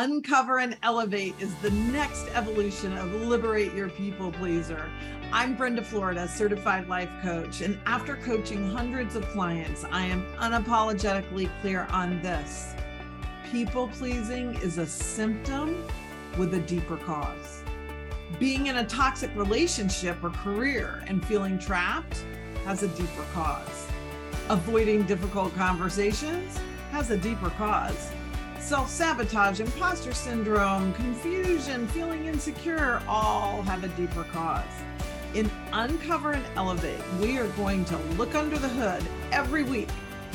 Uncover 0.00 0.60
and 0.60 0.78
Elevate 0.82 1.34
is 1.38 1.54
the 1.56 1.70
next 1.92 2.26
evolution 2.32 2.96
of 2.96 3.12
Liberate 3.12 3.74
Your 3.74 3.90
People 3.90 4.32
Pleaser. 4.32 4.88
I'm 5.30 5.54
Brenda 5.54 5.84
Florida, 5.84 6.26
certified 6.26 6.88
life 6.88 7.10
coach, 7.20 7.60
and 7.60 7.78
after 7.84 8.16
coaching 8.16 8.70
hundreds 8.70 9.14
of 9.14 9.28
clients, 9.28 9.84
I 9.84 10.06
am 10.06 10.24
unapologetically 10.38 11.50
clear 11.60 11.86
on 11.90 12.22
this. 12.22 12.72
People 13.52 13.88
pleasing 13.88 14.54
is 14.62 14.78
a 14.78 14.86
symptom 14.86 15.84
with 16.38 16.54
a 16.54 16.60
deeper 16.60 16.96
cause. 16.96 17.62
Being 18.38 18.68
in 18.68 18.78
a 18.78 18.86
toxic 18.86 19.30
relationship 19.36 20.24
or 20.24 20.30
career 20.30 21.04
and 21.08 21.22
feeling 21.26 21.58
trapped 21.58 22.24
has 22.64 22.82
a 22.82 22.88
deeper 22.88 23.26
cause. 23.34 23.86
Avoiding 24.48 25.02
difficult 25.02 25.54
conversations 25.56 26.58
has 26.90 27.10
a 27.10 27.18
deeper 27.18 27.50
cause 27.50 28.10
self 28.70 28.88
sabotage, 28.88 29.58
imposter 29.58 30.14
syndrome, 30.14 30.94
confusion, 30.94 31.88
feeling 31.88 32.26
insecure 32.26 33.02
all 33.08 33.62
have 33.62 33.82
a 33.82 33.88
deeper 34.00 34.22
cause. 34.22 34.62
In 35.34 35.50
Uncover 35.72 36.34
and 36.34 36.44
Elevate, 36.54 37.02
we 37.20 37.36
are 37.36 37.48
going 37.48 37.84
to 37.86 37.96
look 38.16 38.36
under 38.36 38.56
the 38.60 38.68
hood 38.68 39.02
every 39.32 39.64
week 39.64 39.88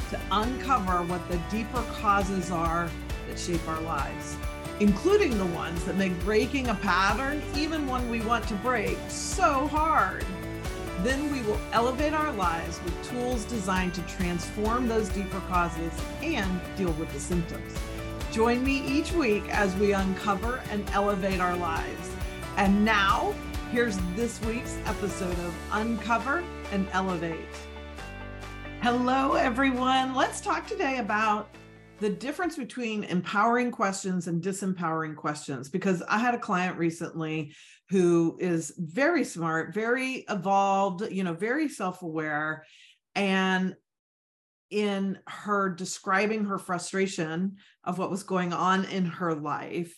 to 0.10 0.20
uncover 0.32 1.02
what 1.04 1.26
the 1.30 1.40
deeper 1.50 1.82
causes 1.94 2.52
are 2.52 2.90
that 3.30 3.40
shape 3.40 3.66
our 3.70 3.80
lives, 3.84 4.36
including 4.82 5.38
the 5.38 5.46
ones 5.46 5.86
that 5.86 5.96
make 5.96 6.20
breaking 6.26 6.68
a 6.68 6.76
pattern, 6.76 7.42
even 7.56 7.88
one 7.88 8.10
we 8.10 8.20
want 8.20 8.46
to 8.50 8.56
break, 8.56 8.98
so 9.08 9.66
hard. 9.68 10.26
Then 11.04 11.32
we 11.32 11.42
will 11.44 11.62
elevate 11.72 12.12
our 12.12 12.34
lives 12.34 12.82
with 12.84 13.10
tools 13.10 13.46
designed 13.46 13.94
to 13.94 14.02
transform 14.02 14.90
those 14.90 15.08
deeper 15.08 15.40
causes 15.48 15.94
and 16.22 16.60
deal 16.76 16.92
with 16.92 17.14
the 17.14 17.20
symptoms. 17.22 17.74
Join 18.36 18.66
me 18.66 18.86
each 18.86 19.14
week 19.14 19.48
as 19.48 19.74
we 19.78 19.94
uncover 19.94 20.62
and 20.70 20.86
elevate 20.90 21.40
our 21.40 21.56
lives. 21.56 22.12
And 22.58 22.84
now, 22.84 23.34
here's 23.72 23.98
this 24.14 24.42
week's 24.42 24.78
episode 24.88 25.32
of 25.32 25.56
Uncover 25.72 26.44
and 26.74 26.86
Elevate. 26.92 27.48
Hello, 28.82 29.36
everyone. 29.36 30.14
Let's 30.14 30.42
talk 30.42 30.68
today 30.68 30.98
about 30.98 31.48
the 32.02 32.10
difference 32.10 32.58
between 32.58 33.06
empowering 33.06 33.72
questions 33.72 34.28
and 34.28 34.44
disempowering 34.44 35.16
questions 35.16 35.70
because 35.70 36.04
I 36.10 36.18
had 36.18 36.36
a 36.36 36.40
client 36.40 36.78
recently 36.78 37.54
who 37.90 38.38
is 38.42 38.74
very 38.78 39.24
smart, 39.24 39.74
very 39.74 40.26
evolved, 40.28 41.10
you 41.10 41.24
know, 41.24 41.36
very 41.36 41.70
self 41.70 42.02
aware. 42.02 42.66
And 43.16 43.78
in 44.76 45.18
her 45.26 45.70
describing 45.70 46.44
her 46.44 46.58
frustration 46.58 47.56
of 47.86 47.98
what 47.98 48.12
was 48.12 48.24
going 48.24 48.52
on 48.52 48.84
in 48.84 49.06
her 49.06 49.34
life, 49.34 49.96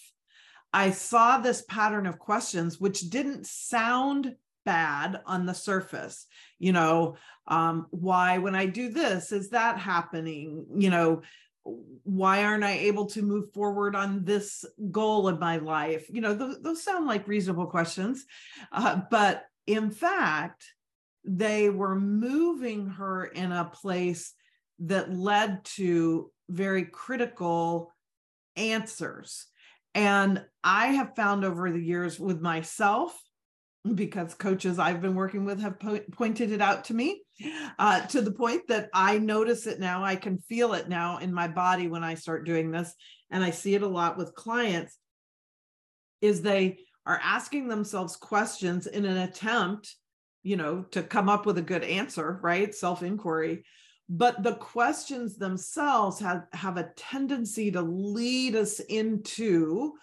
I 0.71 0.91
saw 0.91 1.39
this 1.39 1.63
pattern 1.67 2.05
of 2.05 2.19
questions, 2.19 2.79
which 2.79 3.09
didn't 3.09 3.47
sound 3.47 4.35
bad 4.65 5.19
on 5.25 5.47
the 5.47 5.55
surface. 5.55 6.27
You 6.59 6.73
know, 6.73 7.15
um, 7.47 7.87
why, 7.89 8.37
when 8.37 8.53
I 8.53 8.67
do 8.67 8.89
this, 8.89 9.31
is 9.31 9.49
that 9.49 9.79
happening? 9.79 10.67
You 10.75 10.91
know, 10.91 11.21
why 12.03 12.43
aren't 12.43 12.63
I 12.63 12.73
able 12.73 13.07
to 13.07 13.23
move 13.23 13.51
forward 13.53 13.95
on 13.95 14.25
this 14.25 14.63
goal 14.91 15.27
in 15.27 15.39
my 15.39 15.57
life? 15.57 16.05
You 16.07 16.21
know, 16.21 16.37
th- 16.37 16.57
those 16.61 16.83
sound 16.83 17.07
like 17.07 17.27
reasonable 17.27 17.65
questions. 17.65 18.25
Uh, 18.71 19.01
but 19.09 19.43
in 19.65 19.89
fact, 19.89 20.65
they 21.23 21.71
were 21.71 21.99
moving 21.99 22.89
her 22.89 23.25
in 23.25 23.51
a 23.51 23.65
place 23.65 24.35
that 24.79 25.13
led 25.13 25.65
to 25.65 26.31
very 26.49 26.85
critical 26.85 27.93
answers. 28.55 29.47
And 29.95 30.45
I 30.63 30.87
have 30.87 31.15
found 31.15 31.43
over 31.43 31.71
the 31.71 31.81
years 31.81 32.19
with 32.19 32.41
myself, 32.41 33.19
because 33.95 34.33
coaches 34.33 34.79
I've 34.79 35.01
been 35.01 35.15
working 35.15 35.45
with 35.45 35.61
have 35.61 35.79
po- 35.79 36.01
pointed 36.11 36.51
it 36.51 36.61
out 36.61 36.85
to 36.85 36.93
me 36.93 37.21
uh, 37.79 38.01
to 38.07 38.21
the 38.21 38.31
point 38.31 38.67
that 38.67 38.89
I 38.93 39.17
notice 39.17 39.65
it 39.65 39.79
now. 39.79 40.03
I 40.03 40.15
can 40.15 40.39
feel 40.39 40.73
it 40.73 40.89
now 40.89 41.17
in 41.17 41.33
my 41.33 41.47
body 41.47 41.87
when 41.87 42.03
I 42.03 42.15
start 42.15 42.45
doing 42.45 42.71
this. 42.71 42.93
And 43.31 43.43
I 43.43 43.51
see 43.51 43.75
it 43.75 43.83
a 43.83 43.87
lot 43.87 44.17
with 44.17 44.35
clients 44.35 44.97
is 46.21 46.41
they 46.41 46.79
are 47.05 47.19
asking 47.23 47.67
themselves 47.67 48.15
questions 48.15 48.87
in 48.87 49.05
an 49.05 49.17
attempt, 49.17 49.95
you 50.43 50.57
know, 50.57 50.83
to 50.91 51.03
come 51.03 51.29
up 51.29 51.45
with 51.45 51.57
a 51.57 51.63
good 51.63 51.83
answer, 51.83 52.39
right? 52.41 52.73
Self 52.73 53.03
inquiry 53.03 53.63
but 54.09 54.41
the 54.41 54.55
questions 54.55 55.37
themselves 55.37 56.19
have, 56.19 56.45
have 56.53 56.77
a 56.77 56.91
tendency 56.95 57.71
to 57.71 57.81
lead 57.81 58.55
us 58.55 58.79
into 58.79 59.93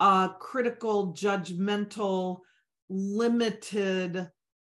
a 0.00 0.30
critical, 0.38 1.14
judgmental, 1.14 2.40
limited, 2.90 4.28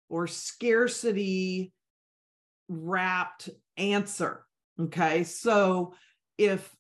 or 0.09 0.27
scarcity 0.27 1.73
wrapped 2.69 3.51
answer. 3.77 4.45
Okay. 4.81 5.25
So 5.25 5.95
if 6.37 6.75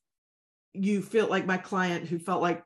you 0.72 1.02
feel 1.02 1.28
like 1.28 1.46
my 1.46 1.56
client 1.56 2.06
who 2.06 2.18
felt 2.18 2.42
like 2.42 2.62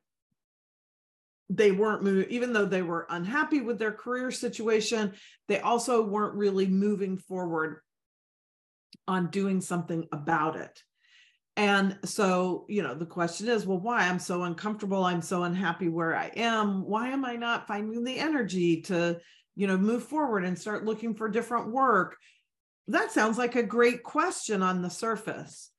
they 1.49 1.72
weren't 1.72 2.03
moving, 2.03 2.31
even 2.31 2.53
though 2.53 2.66
they 2.66 2.82
were 2.82 3.06
unhappy 3.09 3.60
with 3.60 3.78
their 3.78 3.93
career 3.93 4.31
situation, 4.31 5.14
they 5.49 5.60
also 5.60 6.03
weren't 6.03 6.34
really 6.34 6.66
moving 6.66 7.16
forward 7.16 7.81
on 9.08 9.30
doing 9.30 9.60
something 9.60 10.06
about 10.12 10.56
it. 10.56 10.82
And 11.56 11.98
so, 12.04 12.64
you 12.69 12.82
know, 12.82 12.94
the 12.94 13.04
question 13.04 13.48
is, 13.48 13.66
well, 13.66 13.80
why? 13.80 14.08
I'm 14.08 14.19
so 14.19 14.44
uncomfortable. 14.44 15.04
I'm 15.04 15.20
so 15.20 15.42
unhappy 15.42 15.88
where 15.88 16.16
I 16.16 16.30
am. 16.36 16.84
Why 16.86 17.08
am 17.08 17.25
I 17.25 17.36
not 17.36 17.66
finding 17.66 18.04
the 18.04 18.19
energy 18.19 18.81
to, 18.82 19.20
you 19.54 19.66
know, 19.66 19.76
move 19.76 20.04
forward 20.04 20.44
and 20.44 20.58
start 20.58 20.86
looking 20.86 21.14
for 21.14 21.28
different 21.28 21.70
work? 21.70 22.16
That 22.88 23.12
sounds 23.12 23.36
like 23.36 23.54
a 23.54 23.62
great 23.62 24.02
question 24.02 24.62
on 24.62 24.81
the 24.81 24.88
surface. 24.91 25.70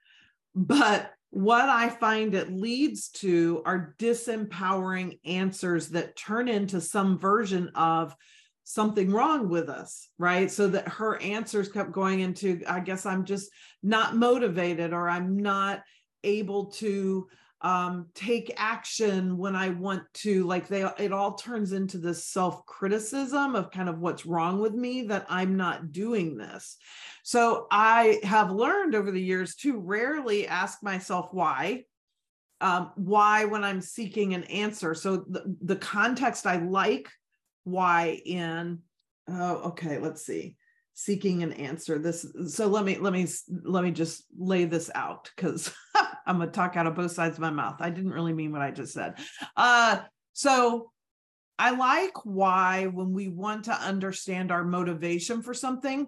But 0.54 1.12
what 1.32 1.68
I 1.68 1.90
find 1.90 2.36
it 2.36 2.54
leads 2.54 3.10
to 3.10 3.64
are 3.66 3.96
disempowering 3.98 5.20
answers 5.26 5.90
that 5.90 6.16
turn 6.16 6.48
into 6.48 6.80
some 6.80 7.18
version 7.18 7.70
of, 7.74 8.16
something 8.64 9.12
wrong 9.12 9.50
with 9.50 9.70
us, 9.70 10.10
right? 10.18 10.50
So 10.50 10.68
that 10.70 10.88
her 10.88 11.22
answers 11.22 11.70
kept 11.70 11.92
going 11.92 12.22
into, 12.22 12.62
I 12.68 12.80
guess 12.80 13.06
I'm 13.06 13.26
just 13.26 13.50
not 13.82 14.16
motivated 14.16 14.94
or 14.94 15.10
I'm 15.10 15.38
not 15.38 15.84
able 16.24 16.68
to 16.72 17.28
um, 17.62 18.08
take 18.14 18.54
action 18.58 19.38
when 19.38 19.56
I 19.56 19.70
want 19.70 20.04
to. 20.16 20.44
Like 20.44 20.68
they, 20.68 20.84
it 20.98 21.14
all 21.14 21.36
turns 21.36 21.72
into 21.72 21.98
this 21.98 22.26
self 22.26 22.66
criticism 22.66 23.56
of 23.56 23.72
kind 23.72 23.90
of 23.90 24.00
what's 24.00 24.26
wrong 24.26 24.60
with 24.60 24.74
me 24.74 25.04
that 25.04 25.26
I'm 25.30 25.56
not 25.56 25.92
doing 25.92 26.38
this. 26.38 26.78
So 27.24 27.68
I 27.72 28.20
have 28.24 28.52
learned 28.52 28.96
over 28.96 29.12
the 29.12 29.22
years 29.22 29.56
to 29.58 29.80
rarely 29.80 30.48
ask 30.48 30.84
myself 30.84 31.30
why. 31.32 31.84
Um, 32.62 32.92
why 32.96 33.44
when 33.44 33.64
I'm 33.66 33.82
seeking 33.82 34.34
an 34.34 34.46
answer. 34.46 34.94
So 34.94 35.18
the, 35.28 35.56
the 35.62 35.76
context 35.76 36.48
I 36.48 36.58
like 36.58 37.10
why 37.64 38.22
in 38.26 38.80
oh 39.28 39.56
okay 39.70 39.98
let's 40.00 40.26
see. 40.26 40.56
Seeking 40.96 41.42
an 41.42 41.54
answer. 41.54 41.98
This 41.98 42.26
so 42.48 42.68
let 42.68 42.86
me 42.86 42.98
let 42.98 43.14
me 43.14 43.28
let 43.64 43.84
me 43.84 43.92
just 43.92 44.26
lay 44.38 44.66
this 44.66 44.92
out 44.94 45.32
because 45.36 45.74
i'm 46.28 46.38
gonna 46.38 46.52
talk 46.52 46.78
out 46.78 46.88
of 46.88 46.96
both 46.96 47.12
sides 47.12 47.38
of 47.38 47.42
my 47.42 47.50
mouth. 47.50 47.78
I 47.80 47.90
didn't 47.90 48.12
really 48.12 48.34
mean 48.34 48.52
what 48.52 48.62
i 48.62 48.72
just 48.72 48.94
said. 48.94 49.16
Uh 49.56 50.00
so 50.34 50.92
i 51.60 51.72
like 51.72 52.26
why 52.26 52.88
when 52.88 53.14
we 53.14 53.28
want 53.28 53.66
to 53.66 53.74
understand 53.74 54.52
our 54.52 54.64
motivation 54.64 55.42
for 55.42 55.54
something 55.54 56.08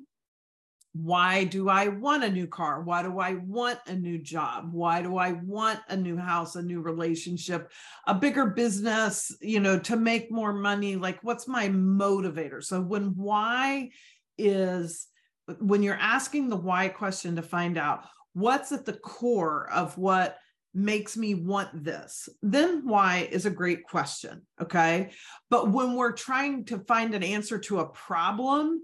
why 0.96 1.44
do 1.44 1.68
I 1.68 1.90
want 1.90 2.24
a 2.24 2.32
new 2.32 2.48
car? 2.48 2.82
Why 2.82 3.04
do 3.04 3.20
I 3.20 3.34
want 3.34 3.80
a 3.86 3.94
new 3.94 4.18
job? 4.18 4.70
Why 4.72 5.02
do 5.02 5.18
I 5.18 5.34
want 5.34 5.82
a 5.90 5.98
new 5.98 6.16
house, 6.16 6.56
a 6.56 6.62
new 6.62 6.80
relationship, 6.80 7.70
a 8.08 8.16
bigger 8.16 8.46
business, 8.46 9.36
you 9.42 9.60
know, 9.60 9.78
to 9.80 9.98
make 9.98 10.32
more 10.32 10.54
money? 10.54 10.96
Like, 10.96 11.22
what's 11.22 11.50
my 11.50 11.68
motivator? 11.68 12.64
So, 12.64 12.80
when 12.80 13.14
why 13.18 13.90
is 14.38 15.08
when 15.60 15.84
you're 15.84 15.96
asking 15.96 16.48
the 16.48 16.56
why 16.56 16.88
question 16.88 17.36
to 17.36 17.42
find 17.42 17.78
out 17.78 18.06
what's 18.32 18.72
at 18.72 18.86
the 18.86 18.94
core 18.94 19.70
of 19.74 19.98
what 19.98 20.38
makes 20.74 21.18
me 21.18 21.36
want 21.36 21.84
this, 21.84 22.30
then 22.42 22.88
why 22.88 23.28
is 23.32 23.46
a 23.46 23.50
great 23.50 23.84
question. 23.84 24.46
Okay. 24.62 25.12
But 25.50 25.72
when 25.72 25.96
we're 25.96 26.14
trying 26.14 26.64
to 26.66 26.80
find 26.80 27.14
an 27.14 27.24
answer 27.24 27.60
to 27.60 27.80
a 27.80 27.90
problem, 27.90 28.82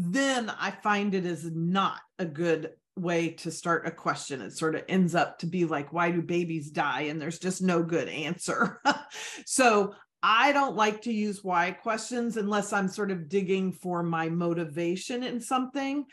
then 0.00 0.48
I 0.60 0.70
find 0.70 1.12
it 1.12 1.26
is 1.26 1.50
not 1.50 2.00
a 2.20 2.24
good 2.24 2.70
way 2.96 3.30
to 3.30 3.50
start 3.50 3.86
a 3.86 3.90
question. 3.90 4.40
It 4.40 4.52
sort 4.52 4.76
of 4.76 4.84
ends 4.88 5.16
up 5.16 5.40
to 5.40 5.46
be 5.46 5.64
like, 5.64 5.92
why 5.92 6.12
do 6.12 6.22
babies 6.22 6.70
die? 6.70 7.02
And 7.02 7.20
there's 7.20 7.40
just 7.40 7.62
no 7.62 7.82
good 7.82 8.08
answer. 8.08 8.80
so 9.44 9.94
I 10.22 10.52
don't 10.52 10.76
like 10.76 11.02
to 11.02 11.12
use 11.12 11.42
why 11.42 11.72
questions 11.72 12.36
unless 12.36 12.72
I'm 12.72 12.86
sort 12.86 13.10
of 13.10 13.28
digging 13.28 13.72
for 13.72 14.04
my 14.04 14.28
motivation 14.28 15.24
in 15.24 15.40
something. 15.40 16.04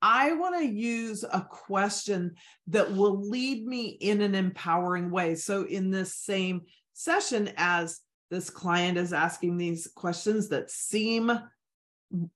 I 0.00 0.32
want 0.34 0.56
to 0.58 0.64
use 0.64 1.24
a 1.24 1.40
question 1.40 2.36
that 2.68 2.92
will 2.92 3.28
lead 3.28 3.66
me 3.66 3.86
in 3.88 4.20
an 4.20 4.36
empowering 4.36 5.10
way. 5.10 5.34
So, 5.34 5.64
in 5.64 5.90
this 5.90 6.16
same 6.16 6.62
session 6.92 7.52
as 7.56 8.00
this 8.30 8.50
client 8.50 8.98
is 8.98 9.12
asking 9.12 9.58
these 9.58 9.88
questions 9.94 10.48
that 10.48 10.70
seem 10.70 11.30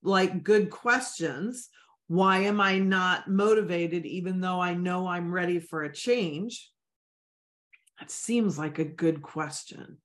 like 0.03 0.43
good 0.45 0.71
questions. 0.71 1.69
Why 2.09 2.39
am 2.39 2.61
I 2.61 2.79
not 2.79 3.29
motivated, 3.29 4.07
even 4.07 4.41
though 4.41 4.61
I 4.61 4.75
know 4.75 5.07
I'm 5.07 5.33
ready 5.33 5.59
for 5.59 5.83
a 5.83 5.93
change? 5.93 6.71
That 7.99 8.11
seems 8.11 8.59
like 8.59 8.79
a 8.79 8.85
good 8.85 9.23
question. 9.23 9.99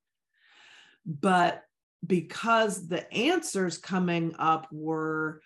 But 1.06 1.64
because 2.06 2.88
the 2.88 3.12
answers 3.14 3.78
coming 3.78 4.36
up 4.40 4.68
were, 4.72 5.42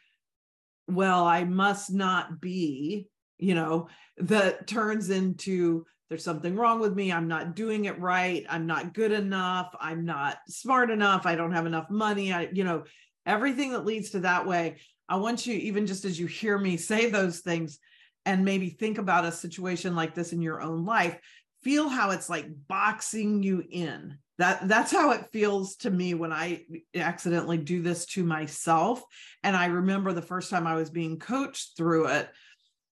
well, 0.87 1.25
I 1.25 1.43
must 1.43 1.91
not 1.91 2.39
be, 2.39 3.07
you 3.37 3.55
know, 3.55 3.89
that 4.17 4.67
turns 4.67 5.09
into 5.09 5.85
there's 6.07 6.23
something 6.23 6.55
wrong 6.55 6.79
with 6.79 6.93
me. 6.93 7.11
I'm 7.11 7.27
not 7.27 7.55
doing 7.55 7.85
it 7.85 7.99
right. 7.99 8.45
I'm 8.47 8.67
not 8.67 8.93
good 8.93 9.11
enough. 9.11 9.75
I'm 9.79 10.05
not 10.05 10.37
smart 10.47 10.91
enough. 10.91 11.25
I 11.25 11.35
don't 11.35 11.51
have 11.51 11.65
enough 11.65 11.89
money. 11.89 12.31
I, 12.31 12.47
you 12.53 12.63
know, 12.63 12.83
everything 13.25 13.71
that 13.71 13.85
leads 13.85 14.11
to 14.11 14.21
that 14.21 14.45
way. 14.45 14.77
I 15.07 15.17
want 15.17 15.45
you, 15.45 15.55
even 15.55 15.85
just 15.85 16.05
as 16.05 16.19
you 16.19 16.27
hear 16.27 16.57
me 16.57 16.77
say 16.77 17.09
those 17.09 17.39
things, 17.39 17.79
and 18.25 18.43
maybe 18.43 18.69
think 18.69 18.97
about 18.97 19.25
a 19.25 19.31
situation 19.31 19.95
like 19.95 20.15
this 20.15 20.33
in 20.33 20.41
your 20.41 20.61
own 20.61 20.83
life, 20.83 21.17
feel 21.61 21.89
how 21.89 22.11
it's 22.11 22.29
like 22.29 22.47
boxing 22.67 23.43
you 23.43 23.63
in. 23.69 24.17
That 24.37 24.67
that's 24.67 24.91
how 24.91 25.11
it 25.11 25.27
feels 25.31 25.77
to 25.77 25.89
me 25.89 26.13
when 26.13 26.33
I 26.33 26.65
accidentally 26.93 27.57
do 27.57 27.81
this 27.81 28.05
to 28.07 28.23
myself. 28.23 29.01
And 29.43 29.55
I 29.55 29.67
remember 29.67 30.11
the 30.11 30.21
first 30.21 30.49
time 30.49 30.67
I 30.67 30.75
was 30.75 30.89
being 30.89 31.19
coached 31.19 31.77
through 31.77 32.07
it 32.07 32.29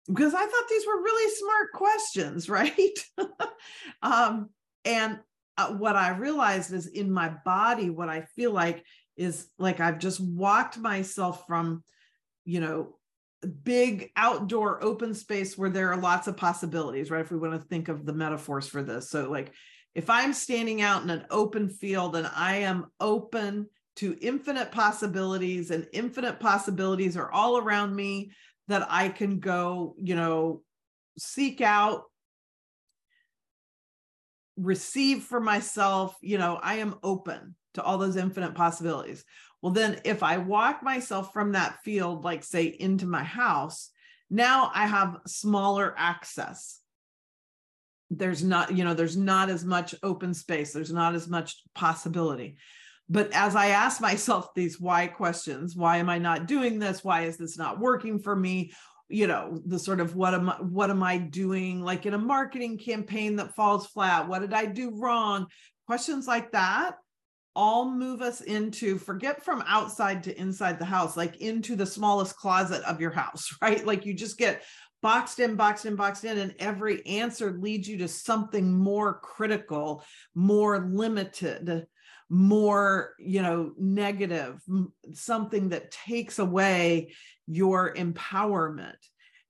because 0.07 0.33
I 0.33 0.45
thought 0.45 0.69
these 0.69 0.87
were 0.87 1.01
really 1.01 1.35
smart 1.35 1.71
questions, 1.73 2.49
right? 2.49 2.99
um, 4.01 4.49
and 4.85 5.19
uh, 5.57 5.73
what 5.73 5.95
I 5.95 6.09
realized 6.09 6.73
is 6.73 6.87
in 6.87 7.11
my 7.11 7.29
body, 7.45 7.89
what 7.89 8.09
I 8.09 8.21
feel 8.35 8.51
like 8.51 8.83
is 9.17 9.47
like 9.57 9.79
I've 9.79 9.99
just 9.99 10.19
walked 10.19 10.77
myself 10.77 11.45
from, 11.47 11.83
you 12.45 12.59
know, 12.59 12.95
big 13.63 14.11
outdoor 14.15 14.83
open 14.83 15.13
space 15.13 15.57
where 15.57 15.69
there 15.69 15.91
are 15.91 16.01
lots 16.01 16.27
of 16.27 16.37
possibilities, 16.37 17.11
right? 17.11 17.21
If 17.21 17.31
we 17.31 17.37
want 17.37 17.59
to 17.59 17.67
think 17.67 17.87
of 17.87 18.05
the 18.05 18.13
metaphors 18.13 18.67
for 18.67 18.81
this. 18.81 19.09
So, 19.09 19.29
like, 19.29 19.53
if 19.95 20.09
I'm 20.09 20.33
standing 20.33 20.81
out 20.81 21.03
in 21.03 21.09
an 21.09 21.25
open 21.29 21.69
field 21.69 22.15
and 22.15 22.29
I 22.35 22.57
am 22.57 22.85
open 22.99 23.67
to 23.97 24.17
infinite 24.21 24.71
possibilities 24.71 25.71
and 25.71 25.87
infinite 25.91 26.39
possibilities 26.39 27.17
are 27.17 27.31
all 27.31 27.57
around 27.57 27.95
me 27.95 28.31
that 28.67 28.85
I 28.89 29.09
can 29.09 29.39
go, 29.39 29.95
you 29.97 30.15
know, 30.15 30.61
seek 31.17 31.61
out, 31.61 32.03
receive 34.55 35.23
for 35.23 35.39
myself, 35.39 36.15
you 36.21 36.37
know, 36.37 36.59
I 36.61 36.75
am 36.75 36.95
open 37.01 37.55
to 37.77 37.83
all 37.83 37.99
those 37.99 38.17
infinite 38.17 38.55
possibilities. 38.55 39.23
Well, 39.61 39.71
then 39.71 39.99
if 40.03 40.23
I 40.23 40.37
walk 40.37 40.83
myself 40.83 41.31
from 41.31 41.51
that 41.51 41.83
field, 41.83 42.23
like 42.23 42.43
say 42.43 42.65
into 42.65 43.05
my 43.05 43.23
house, 43.23 43.89
now 44.29 44.71
I 44.73 44.87
have 44.87 45.19
smaller 45.27 45.93
access. 45.95 46.79
There's 48.09 48.43
not, 48.43 48.75
you 48.75 48.83
know, 48.83 48.93
there's 48.93 49.17
not 49.17 49.49
as 49.49 49.63
much 49.63 49.93
open 50.01 50.33
space, 50.33 50.73
there's 50.73 50.93
not 50.93 51.15
as 51.15 51.27
much 51.27 51.61
possibility. 51.75 52.57
But 53.09 53.31
as 53.33 53.55
I 53.55 53.67
ask 53.67 54.01
myself 54.01 54.53
these 54.53 54.81
why 54.81 55.07
questions, 55.07 55.75
why 55.75 55.97
am 55.97 56.09
I 56.09 56.17
not 56.17 56.47
doing 56.47 56.79
this? 56.79 57.03
Why 57.03 57.23
is 57.23 57.37
this 57.37 57.57
not 57.57 57.79
working 57.79 58.19
for 58.19 58.35
me? 58.35 58.73
You 59.07 59.27
know, 59.27 59.61
the 59.65 59.79
sort 59.79 60.01
of 60.01 60.15
what 60.15 60.33
am 60.33 60.49
I, 60.49 60.55
what 60.55 60.89
am 60.89 61.03
I 61.03 61.17
doing 61.17 61.81
like 61.81 62.05
in 62.05 62.13
a 62.13 62.17
marketing 62.17 62.77
campaign 62.77 63.37
that 63.37 63.55
falls 63.55 63.87
flat? 63.87 64.27
What 64.27 64.39
did 64.39 64.53
I 64.53 64.65
do 64.65 64.99
wrong? 64.99 65.47
Questions 65.85 66.27
like 66.27 66.51
that 66.51 66.95
all 67.57 67.89
move 67.89 68.21
us 68.21 68.41
into 68.41 68.99
forget 68.99 69.43
from 69.43 69.63
outside 69.67 70.23
to 70.23 70.39
inside 70.39 70.77
the 70.77 70.85
house, 70.85 71.17
like 71.17 71.37
into 71.37 71.75
the 71.75 71.85
smallest 71.85 72.37
closet 72.37 72.83
of 72.83 73.01
your 73.01 73.11
house, 73.11 73.49
right? 73.61 73.85
Like 73.85 74.05
you 74.05 74.13
just 74.13 74.37
get 74.37 74.63
boxed 75.01 75.39
in, 75.39 75.55
boxed 75.55 75.85
in, 75.85 75.95
boxed 75.95 76.23
in, 76.23 76.37
and 76.37 76.53
every 76.59 77.05
answer 77.05 77.57
leads 77.59 77.89
you 77.89 77.97
to 77.97 78.07
something 78.07 78.71
more 78.71 79.19
critical, 79.19 80.03
more 80.35 80.87
limited, 80.87 81.87
more 82.29 83.13
you 83.19 83.41
know 83.41 83.71
negative 83.79 84.61
something 85.13 85.69
that 85.69 85.91
takes 85.91 86.39
away 86.39 87.13
your 87.47 87.93
empowerment 87.93 88.97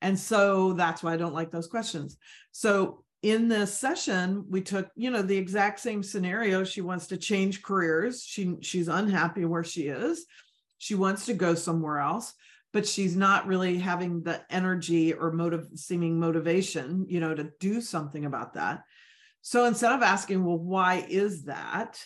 and 0.03 0.19
so 0.19 0.73
that's 0.73 1.01
why 1.01 1.11
i 1.11 1.17
don't 1.17 1.33
like 1.33 1.49
those 1.49 1.65
questions 1.65 2.17
so 2.51 3.03
in 3.23 3.47
this 3.47 3.77
session 3.77 4.45
we 4.49 4.61
took 4.61 4.89
you 4.95 5.09
know 5.09 5.21
the 5.21 5.37
exact 5.37 5.79
same 5.79 6.03
scenario. 6.03 6.63
She 6.63 6.81
wants 6.81 7.07
to 7.07 7.17
change 7.17 7.63
careers. 7.63 8.23
She 8.23 8.57
she's 8.61 8.87
unhappy 8.87 9.45
where 9.45 9.63
she 9.63 9.87
is. 9.87 10.25
She 10.77 10.95
wants 10.95 11.25
to 11.25 11.33
go 11.33 11.55
somewhere 11.55 11.99
else 11.99 12.33
but 12.73 12.85
she's 12.85 13.15
not 13.15 13.47
really 13.47 13.77
having 13.77 14.21
the 14.21 14.41
energy 14.49 15.13
or 15.13 15.31
motive 15.31 15.67
seeming 15.75 16.19
motivation 16.19 17.05
you 17.09 17.19
know 17.19 17.33
to 17.33 17.49
do 17.59 17.81
something 17.81 18.25
about 18.25 18.53
that. 18.53 18.83
So 19.41 19.65
instead 19.65 19.93
of 19.93 20.01
asking 20.01 20.43
well 20.43 20.59
why 20.59 21.05
is 21.09 21.45
that? 21.45 21.99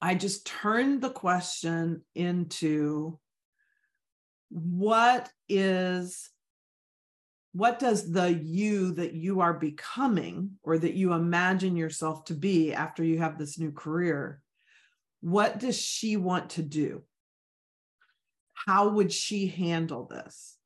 I 0.00 0.14
just 0.14 0.46
turned 0.46 1.00
the 1.00 1.10
question 1.10 2.02
into 2.14 3.18
what 4.50 5.28
is 5.48 6.30
what 7.56 7.78
does 7.78 8.12
the 8.12 8.32
you 8.32 8.92
that 8.92 9.14
you 9.14 9.40
are 9.40 9.54
becoming 9.54 10.50
or 10.62 10.76
that 10.76 10.94
you 10.94 11.12
imagine 11.12 11.76
yourself 11.76 12.24
to 12.24 12.34
be 12.34 12.74
after 12.74 13.02
you 13.02 13.18
have 13.18 13.38
this 13.38 13.58
new 13.58 13.72
career 13.72 14.42
what 15.26 15.58
does 15.58 15.76
she 15.76 16.16
want 16.16 16.50
to 16.50 16.62
do? 16.62 17.02
How 18.54 18.90
would 18.90 19.12
she 19.12 19.48
handle 19.48 20.04
this? 20.04 20.56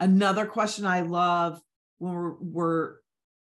Another 0.00 0.46
question 0.46 0.86
i 0.86 1.00
love 1.00 1.60
when 1.98 2.14
we're, 2.14 2.34
we're 2.40 2.94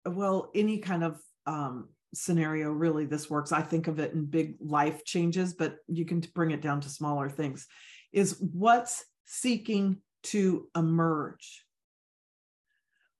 well 0.06 0.50
any 0.54 0.78
kind 0.78 1.02
of 1.02 1.20
um, 1.46 1.88
scenario 2.14 2.70
really 2.70 3.04
this 3.04 3.28
works. 3.28 3.52
I 3.52 3.60
think 3.60 3.88
of 3.88 3.98
it 3.98 4.14
in 4.14 4.24
big 4.26 4.56
life 4.60 5.04
changes 5.04 5.52
but 5.52 5.76
you 5.88 6.06
can 6.06 6.20
bring 6.34 6.52
it 6.52 6.62
down 6.62 6.80
to 6.82 6.88
smaller 6.88 7.28
things 7.28 7.66
is 8.12 8.38
what's 8.40 9.04
seeking 9.26 9.98
to 10.22 10.68
emerge 10.74 11.65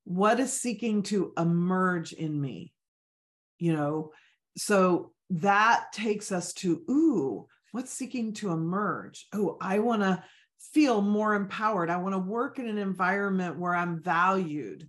what 0.07 0.41
is 0.41 0.53
seeking 0.53 1.03
to 1.03 1.33
emerge 1.37 2.13
in 2.13 2.41
me? 2.41 2.73
You 3.59 3.75
know 3.75 4.13
so 4.57 5.13
that 5.31 5.93
takes 5.93 6.33
us 6.33 6.53
to 6.55 6.83
ooh 6.91 7.47
what's 7.73 7.93
seeking 7.93 8.33
to 8.35 8.51
emerge? 8.51 9.27
Oh 9.35 9.59
i 9.61 9.79
want 9.79 10.03
to 10.03 10.23
feel 10.73 11.01
more 11.01 11.35
empowered. 11.35 11.91
I 11.91 11.99
want 11.99 12.15
to 12.15 12.19
work 12.19 12.59
in 12.59 12.67
an 12.67 12.79
environment 12.79 13.59
where 13.59 13.75
i'm 13.75 14.03
valued 14.03 14.89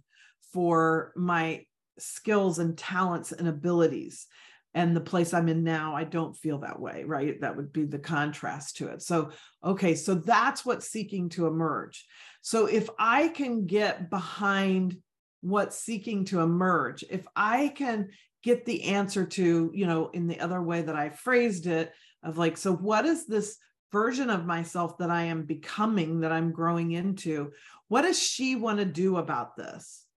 for 0.53 1.13
my 1.15 1.65
skills 1.99 2.59
and 2.59 2.77
talents 2.77 3.31
and 3.31 3.47
abilities 3.47 4.27
and 4.73 4.95
the 4.95 5.01
place 5.01 5.33
i'm 5.33 5.49
in 5.49 5.63
now 5.63 5.95
i 5.95 6.03
don't 6.03 6.37
feel 6.37 6.59
that 6.59 6.79
way 6.79 7.03
right? 7.03 7.41
That 7.41 7.57
would 7.57 7.73
be 7.73 7.85
the 7.85 7.99
contrast 7.99 8.77
to 8.77 8.87
it. 8.87 9.01
So 9.01 9.31
okay 9.63 9.95
so 9.95 10.15
that's 10.15 10.65
what's 10.65 10.89
seeking 10.89 11.29
to 11.29 11.47
emerge. 11.47 12.05
So 12.41 12.67
if 12.67 12.89
i 12.97 13.27
can 13.27 13.65
get 13.65 14.09
behind 14.09 14.97
what's 15.41 15.77
seeking 15.77 16.25
to 16.25 16.41
emerge 16.41 17.03
if 17.09 17.25
i 17.35 17.67
can 17.69 18.09
get 18.43 18.65
the 18.65 18.83
answer 18.85 19.25
to 19.25 19.71
you 19.73 19.85
know 19.85 20.09
in 20.09 20.27
the 20.27 20.39
other 20.39 20.61
way 20.61 20.81
that 20.81 20.95
i 20.95 21.09
phrased 21.09 21.67
it 21.67 21.91
of 22.23 22.37
like 22.37 22.57
so 22.57 22.73
what 22.73 23.05
is 23.05 23.25
this 23.25 23.57
version 23.91 24.29
of 24.29 24.45
myself 24.45 24.97
that 24.97 25.09
i 25.09 25.23
am 25.23 25.43
becoming 25.43 26.21
that 26.21 26.31
i'm 26.31 26.51
growing 26.51 26.91
into 26.91 27.51
what 27.87 28.01
does 28.01 28.21
she 28.21 28.55
want 28.55 28.79
to 28.79 28.85
do 28.85 29.17
about 29.17 29.55
this 29.55 30.07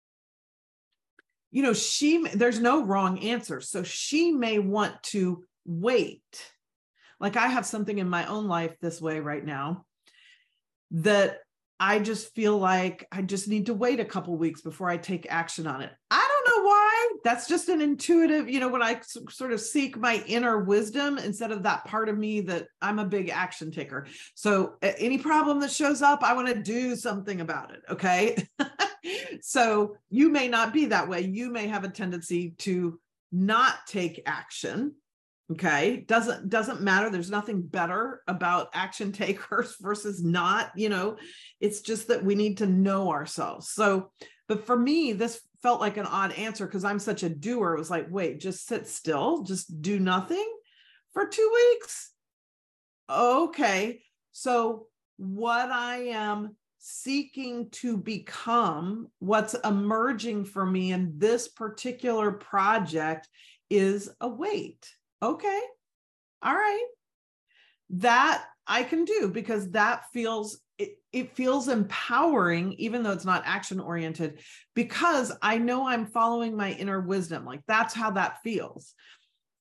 you 1.50 1.62
know, 1.62 1.72
she, 1.72 2.24
there's 2.28 2.60
no 2.60 2.84
wrong 2.84 3.18
answer. 3.20 3.60
So 3.60 3.82
she 3.82 4.30
may 4.30 4.58
want 4.58 5.02
to 5.04 5.44
wait. 5.64 6.52
Like 7.18 7.36
I 7.36 7.48
have 7.48 7.66
something 7.66 7.98
in 7.98 8.08
my 8.08 8.26
own 8.26 8.46
life 8.46 8.76
this 8.80 9.00
way 9.00 9.20
right 9.20 9.44
now 9.44 9.84
that 10.92 11.38
I 11.82 11.98
just 11.98 12.34
feel 12.34 12.58
like 12.58 13.08
I 13.10 13.22
just 13.22 13.48
need 13.48 13.66
to 13.66 13.74
wait 13.74 14.00
a 14.00 14.04
couple 14.04 14.36
weeks 14.36 14.60
before 14.60 14.90
I 14.90 14.98
take 14.98 15.26
action 15.30 15.66
on 15.66 15.80
it. 15.80 15.90
I 16.10 16.28
don't 16.28 16.56
know 16.56 16.68
why. 16.68 17.08
That's 17.24 17.48
just 17.48 17.70
an 17.70 17.80
intuitive, 17.80 18.50
you 18.50 18.60
know, 18.60 18.68
when 18.68 18.82
I 18.82 19.00
sort 19.30 19.52
of 19.52 19.62
seek 19.62 19.96
my 19.96 20.22
inner 20.26 20.58
wisdom 20.58 21.16
instead 21.16 21.50
of 21.52 21.62
that 21.62 21.86
part 21.86 22.10
of 22.10 22.18
me 22.18 22.42
that 22.42 22.66
I'm 22.82 22.98
a 22.98 23.06
big 23.06 23.30
action 23.30 23.70
taker. 23.70 24.06
So 24.34 24.74
any 24.82 25.16
problem 25.16 25.58
that 25.60 25.70
shows 25.70 26.02
up, 26.02 26.22
I 26.22 26.34
want 26.34 26.48
to 26.48 26.62
do 26.62 26.94
something 26.96 27.40
about 27.40 27.72
it. 27.72 27.80
Okay. 27.88 28.46
so 29.40 29.96
you 30.10 30.28
may 30.28 30.48
not 30.48 30.74
be 30.74 30.84
that 30.86 31.08
way. 31.08 31.22
You 31.22 31.50
may 31.50 31.66
have 31.66 31.84
a 31.84 31.88
tendency 31.88 32.50
to 32.58 33.00
not 33.32 33.86
take 33.86 34.22
action 34.26 34.96
okay 35.50 36.04
doesn't 36.06 36.48
doesn't 36.48 36.80
matter 36.80 37.10
there's 37.10 37.30
nothing 37.30 37.60
better 37.60 38.22
about 38.28 38.68
action 38.72 39.10
takers 39.10 39.76
versus 39.80 40.22
not 40.22 40.70
you 40.76 40.88
know 40.88 41.16
it's 41.60 41.80
just 41.80 42.08
that 42.08 42.24
we 42.24 42.34
need 42.34 42.58
to 42.58 42.66
know 42.66 43.10
ourselves 43.10 43.68
so 43.70 44.10
But 44.50 44.66
for 44.66 44.76
me, 44.76 45.12
this 45.12 45.40
felt 45.62 45.80
like 45.80 45.96
an 45.96 46.06
odd 46.06 46.32
answer 46.32 46.66
because 46.66 46.82
I'm 46.82 46.98
such 46.98 47.22
a 47.22 47.28
doer. 47.28 47.76
It 47.76 47.78
was 47.78 47.88
like, 47.88 48.08
wait, 48.10 48.40
just 48.40 48.66
sit 48.66 48.88
still, 48.88 49.44
just 49.44 49.80
do 49.80 50.00
nothing 50.00 50.44
for 51.12 51.28
two 51.28 51.48
weeks. 51.54 52.10
Okay. 53.08 54.02
So, 54.32 54.88
what 55.18 55.70
I 55.70 55.98
am 56.08 56.56
seeking 56.80 57.70
to 57.70 57.96
become, 57.96 59.06
what's 59.20 59.54
emerging 59.54 60.46
for 60.46 60.66
me 60.66 60.90
in 60.90 61.12
this 61.16 61.46
particular 61.46 62.32
project 62.32 63.28
is 63.70 64.10
a 64.20 64.28
wait. 64.28 64.84
Okay. 65.22 65.60
All 66.42 66.54
right. 66.54 66.86
That 67.90 68.44
I 68.66 68.82
can 68.84 69.04
do 69.04 69.28
because 69.32 69.70
that 69.72 70.04
feels 70.12 70.60
it, 70.78 70.98
it 71.12 71.36
feels 71.36 71.68
empowering 71.68 72.72
even 72.74 73.02
though 73.02 73.10
it's 73.12 73.24
not 73.24 73.42
action 73.44 73.80
oriented 73.80 74.40
because 74.74 75.32
I 75.42 75.58
know 75.58 75.86
I'm 75.86 76.06
following 76.06 76.56
my 76.56 76.72
inner 76.72 77.00
wisdom. 77.00 77.44
Like 77.44 77.60
that's 77.66 77.92
how 77.92 78.12
that 78.12 78.42
feels. 78.42 78.94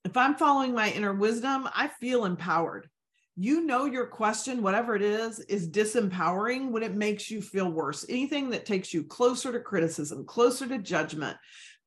If 0.06 0.16
I'm 0.16 0.36
following 0.36 0.74
my 0.74 0.92
inner 0.92 1.13
wisdom, 1.13 1.68
I 1.75 1.88
feel 1.88 2.25
empowered. 2.25 2.88
You 3.36 3.66
know 3.66 3.86
your 3.86 4.06
question, 4.06 4.62
whatever 4.62 4.96
it 4.96 5.01
is, 5.01 5.39
is 5.39 5.70
disempowering 5.70 6.72
when 6.72 6.84
it 6.84 6.96
makes 6.96 7.32
you 7.32 7.42
feel 7.42 7.72
worse. 7.72 8.06
Anything 8.08 8.50
that 8.51 8.66
takes 8.66 8.94
you 8.94 9.04
closer 9.04 9.51
to 9.51 9.60
criticism, 9.60 10.25
closer 10.25 10.68
to 10.68 10.78
judgment, 10.78 11.38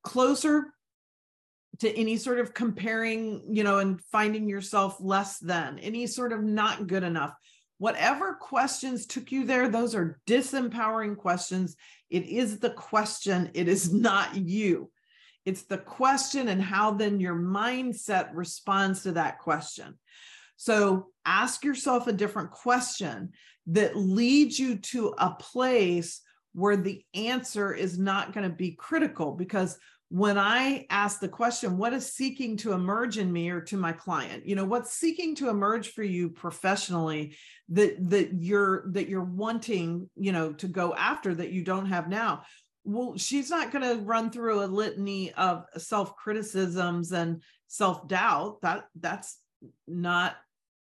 closer 0.03 0.72
to 1.79 1.89
any 1.97 2.17
sort 2.17 2.39
of 2.39 2.53
comparing, 2.53 3.43
you 3.49 3.63
know, 3.63 3.79
and 3.79 4.01
finding 4.11 4.47
yourself 4.47 4.97
less 4.99 5.39
than, 5.39 5.79
any 5.79 6.07
sort 6.07 6.31
of 6.31 6.43
not 6.43 6.87
good 6.87 7.03
enough. 7.03 7.33
Whatever 7.79 8.35
questions 8.35 9.05
took 9.05 9.31
you 9.31 9.45
there, 9.45 9.67
those 9.67 9.95
are 9.95 10.19
disempowering 10.27 11.17
questions. 11.17 11.75
It 12.09 12.25
is 12.25 12.59
the 12.59 12.69
question, 12.69 13.49
it 13.53 13.67
is 13.67 13.91
not 13.91 14.35
you. 14.35 14.91
It's 15.45 15.63
the 15.63 15.79
question 15.79 16.47
and 16.47 16.61
how 16.61 16.91
then 16.91 17.19
your 17.19 17.35
mindset 17.35 18.29
responds 18.33 19.03
to 19.03 19.13
that 19.13 19.39
question. 19.39 19.97
So 20.55 21.07
ask 21.25 21.65
yourself 21.65 22.07
a 22.07 22.13
different 22.13 22.51
question 22.51 23.33
that 23.67 23.97
leads 23.97 24.57
you 24.57 24.77
to 24.77 25.13
a 25.17 25.31
place 25.31 26.21
where 26.53 26.77
the 26.77 27.03
answer 27.13 27.73
is 27.73 27.97
not 27.97 28.33
going 28.33 28.49
to 28.49 28.55
be 28.55 28.71
critical 28.71 29.33
because 29.33 29.77
when 30.13 30.37
I 30.37 30.85
ask 30.91 31.19
the 31.19 31.27
question, 31.27 31.75
what 31.75 31.91
is 31.91 32.13
seeking 32.13 32.55
to 32.57 32.73
emerge 32.73 33.17
in 33.17 33.33
me 33.33 33.49
or 33.49 33.61
to 33.61 33.77
my 33.77 33.93
client? 33.93 34.45
You 34.45 34.55
know, 34.55 34.63
what's 34.63 34.93
seeking 34.93 35.33
to 35.37 35.49
emerge 35.49 35.89
for 35.89 36.03
you 36.03 36.29
professionally 36.29 37.35
that 37.69 37.95
that 38.11 38.31
you're 38.31 38.83
that 38.91 39.09
you're 39.09 39.23
wanting, 39.23 40.07
you 40.15 40.31
know, 40.31 40.53
to 40.53 40.67
go 40.67 40.93
after 40.93 41.33
that 41.33 41.49
you 41.49 41.63
don't 41.63 41.87
have 41.87 42.09
now? 42.09 42.43
Well, 42.83 43.17
she's 43.17 43.49
not 43.49 43.71
going 43.71 43.89
to 43.89 44.03
run 44.03 44.29
through 44.29 44.63
a 44.63 44.67
litany 44.67 45.33
of 45.33 45.65
self-criticisms 45.77 47.11
and 47.11 47.41
self-doubt. 47.69 48.61
That 48.61 48.85
that's 48.93 49.39
not 49.87 50.35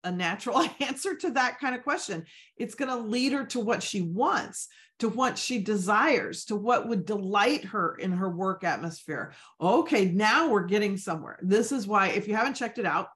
a 0.03 0.11
natural 0.11 0.63
answer 0.79 1.15
to 1.15 1.31
that 1.31 1.59
kind 1.59 1.73
of 1.73 1.81
question. 1.81 2.25
It's 2.55 2.75
going 2.75 2.91
to 2.91 3.07
lead 3.07 3.31
her 3.31 3.45
to 3.47 3.61
what 3.61 3.81
she 3.81 4.01
wants 4.01 4.67
to 4.99 5.09
what 5.09 5.37
she 5.37 5.59
desires, 5.59 6.45
to 6.45 6.55
what 6.55 6.87
would 6.87 7.05
delight 7.05 7.65
her 7.65 7.95
in 7.95 8.11
her 8.11 8.29
work 8.29 8.63
atmosphere. 8.63 9.33
Okay, 9.61 10.05
now 10.05 10.49
we're 10.49 10.65
getting 10.65 10.97
somewhere. 10.97 11.37
This 11.41 11.71
is 11.71 11.85
why, 11.85 12.07
if 12.07 12.27
you 12.27 12.35
haven't 12.35 12.55
checked 12.55 12.79
it 12.79 12.85
out, 12.85 13.09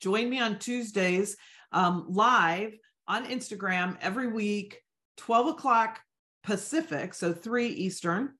join 0.00 0.28
me 0.28 0.40
on 0.40 0.58
Tuesdays 0.58 1.36
um, 1.70 2.06
live 2.08 2.74
on 3.06 3.26
Instagram 3.26 3.96
every 4.00 4.28
week, 4.28 4.80
12 5.18 5.48
o'clock 5.48 6.00
Pacific, 6.42 7.14
so 7.14 7.32
3 7.32 7.68
Eastern. 7.68 8.30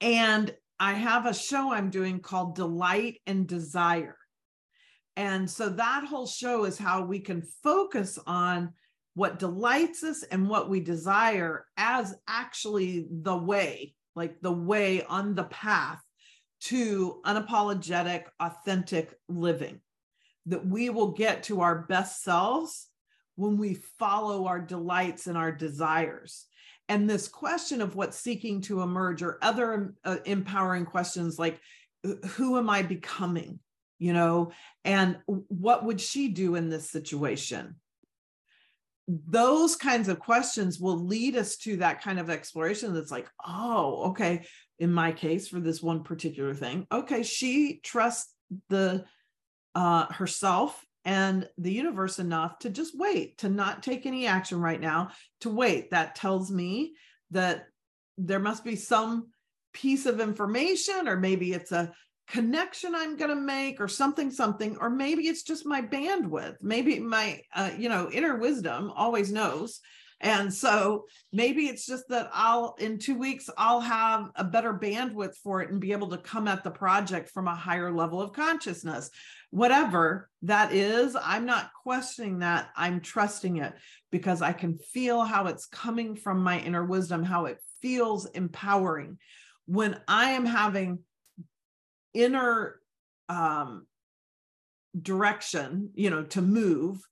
And 0.00 0.54
I 0.80 0.94
have 0.94 1.26
a 1.26 1.34
show 1.34 1.72
I'm 1.72 1.90
doing 1.90 2.20
called 2.20 2.56
Delight 2.56 3.20
and 3.26 3.46
Desire. 3.46 4.16
And 5.16 5.48
so 5.48 5.68
that 5.68 6.04
whole 6.04 6.26
show 6.26 6.64
is 6.64 6.76
how 6.76 7.04
we 7.04 7.20
can 7.20 7.42
focus 7.62 8.18
on 8.26 8.72
what 9.14 9.38
delights 9.38 10.02
us 10.02 10.22
and 10.24 10.48
what 10.48 10.68
we 10.68 10.80
desire 10.80 11.66
as 11.76 12.14
actually 12.28 13.06
the 13.10 13.36
way, 13.36 13.94
like 14.14 14.40
the 14.40 14.52
way 14.52 15.02
on 15.04 15.34
the 15.34 15.44
path 15.44 16.00
to 16.62 17.20
unapologetic, 17.24 18.24
authentic 18.40 19.14
living. 19.28 19.80
That 20.46 20.66
we 20.66 20.90
will 20.90 21.12
get 21.12 21.44
to 21.44 21.62
our 21.62 21.80
best 21.82 22.22
selves 22.22 22.88
when 23.36 23.56
we 23.56 23.74
follow 23.98 24.46
our 24.46 24.60
delights 24.60 25.26
and 25.26 25.38
our 25.38 25.52
desires. 25.52 26.46
And 26.88 27.08
this 27.08 27.28
question 27.28 27.80
of 27.80 27.96
what's 27.96 28.18
seeking 28.18 28.60
to 28.62 28.82
emerge, 28.82 29.22
or 29.22 29.38
other 29.40 29.94
uh, 30.04 30.18
empowering 30.26 30.84
questions 30.84 31.38
like, 31.38 31.58
who 32.30 32.58
am 32.58 32.68
I 32.68 32.82
becoming? 32.82 33.58
You 33.98 34.12
know, 34.12 34.52
and 34.84 35.16
what 35.26 35.84
would 35.86 36.00
she 36.00 36.28
do 36.28 36.56
in 36.56 36.68
this 36.68 36.90
situation? 36.90 37.76
Those 39.06 39.76
kinds 39.76 40.08
of 40.08 40.18
questions 40.18 40.80
will 40.80 41.04
lead 41.04 41.36
us 41.36 41.56
to 41.56 41.76
that 41.76 42.02
kind 42.02 42.18
of 42.18 42.30
exploration 42.30 42.94
that's 42.94 43.10
like 43.10 43.28
oh 43.46 44.10
okay 44.10 44.46
in 44.78 44.90
my 44.90 45.12
case 45.12 45.46
for 45.46 45.60
this 45.60 45.82
one 45.82 46.02
particular 46.02 46.54
thing 46.54 46.86
okay 46.90 47.22
she 47.22 47.80
trusts 47.82 48.32
the 48.70 49.04
uh 49.74 50.06
herself 50.06 50.82
and 51.04 51.48
the 51.58 51.72
universe 51.72 52.18
enough 52.18 52.58
to 52.60 52.70
just 52.70 52.98
wait 52.98 53.38
to 53.38 53.48
not 53.48 53.82
take 53.82 54.06
any 54.06 54.26
action 54.26 54.60
right 54.60 54.80
now 54.80 55.10
to 55.40 55.50
wait. 55.50 55.90
That 55.90 56.14
tells 56.14 56.50
me 56.50 56.94
that 57.30 57.66
there 58.16 58.38
must 58.38 58.64
be 58.64 58.76
some 58.76 59.28
piece 59.72 60.06
of 60.06 60.20
information 60.20 61.08
or 61.08 61.16
maybe 61.16 61.52
it's 61.52 61.72
a 61.72 61.92
connection 62.28 62.94
I'm 62.94 63.16
going 63.16 63.30
to 63.30 63.40
make 63.40 63.80
or 63.80 63.88
something, 63.88 64.30
something, 64.30 64.76
or 64.80 64.90
maybe 64.90 65.28
it's 65.28 65.42
just 65.42 65.66
my 65.66 65.82
bandwidth. 65.82 66.56
Maybe 66.60 66.98
my, 66.98 67.40
uh, 67.54 67.70
you 67.76 67.88
know, 67.88 68.10
inner 68.10 68.36
wisdom 68.36 68.92
always 68.94 69.30
knows. 69.32 69.80
And 70.20 70.52
so 70.52 71.04
maybe 71.32 71.66
it's 71.66 71.84
just 71.84 72.08
that 72.08 72.30
I'll, 72.32 72.76
in 72.78 72.98
two 72.98 73.18
weeks, 73.18 73.50
I'll 73.58 73.80
have 73.80 74.30
a 74.36 74.44
better 74.44 74.72
bandwidth 74.72 75.36
for 75.42 75.60
it 75.60 75.70
and 75.70 75.80
be 75.80 75.92
able 75.92 76.08
to 76.10 76.18
come 76.18 76.48
at 76.48 76.64
the 76.64 76.70
project 76.70 77.30
from 77.30 77.46
a 77.46 77.54
higher 77.54 77.92
level 77.92 78.22
of 78.22 78.32
consciousness. 78.32 79.10
Whatever 79.50 80.30
that 80.42 80.72
is, 80.72 81.14
I'm 81.20 81.44
not 81.44 81.70
questioning 81.82 82.38
that. 82.38 82.70
I'm 82.74 83.00
trusting 83.00 83.58
it 83.58 83.74
because 84.10 84.40
I 84.40 84.52
can 84.52 84.78
feel 84.78 85.22
how 85.22 85.46
it's 85.46 85.66
coming 85.66 86.16
from 86.16 86.42
my 86.42 86.58
inner 86.58 86.84
wisdom, 86.84 87.22
how 87.22 87.44
it 87.44 87.58
feels 87.82 88.24
empowering. 88.26 89.18
When 89.66 90.00
I 90.08 90.30
am 90.30 90.46
having 90.46 91.00
inner 92.14 92.80
um, 93.28 93.86
direction, 95.00 95.90
you 95.94 96.10
know, 96.10 96.22
to 96.24 96.40
move, 96.40 97.06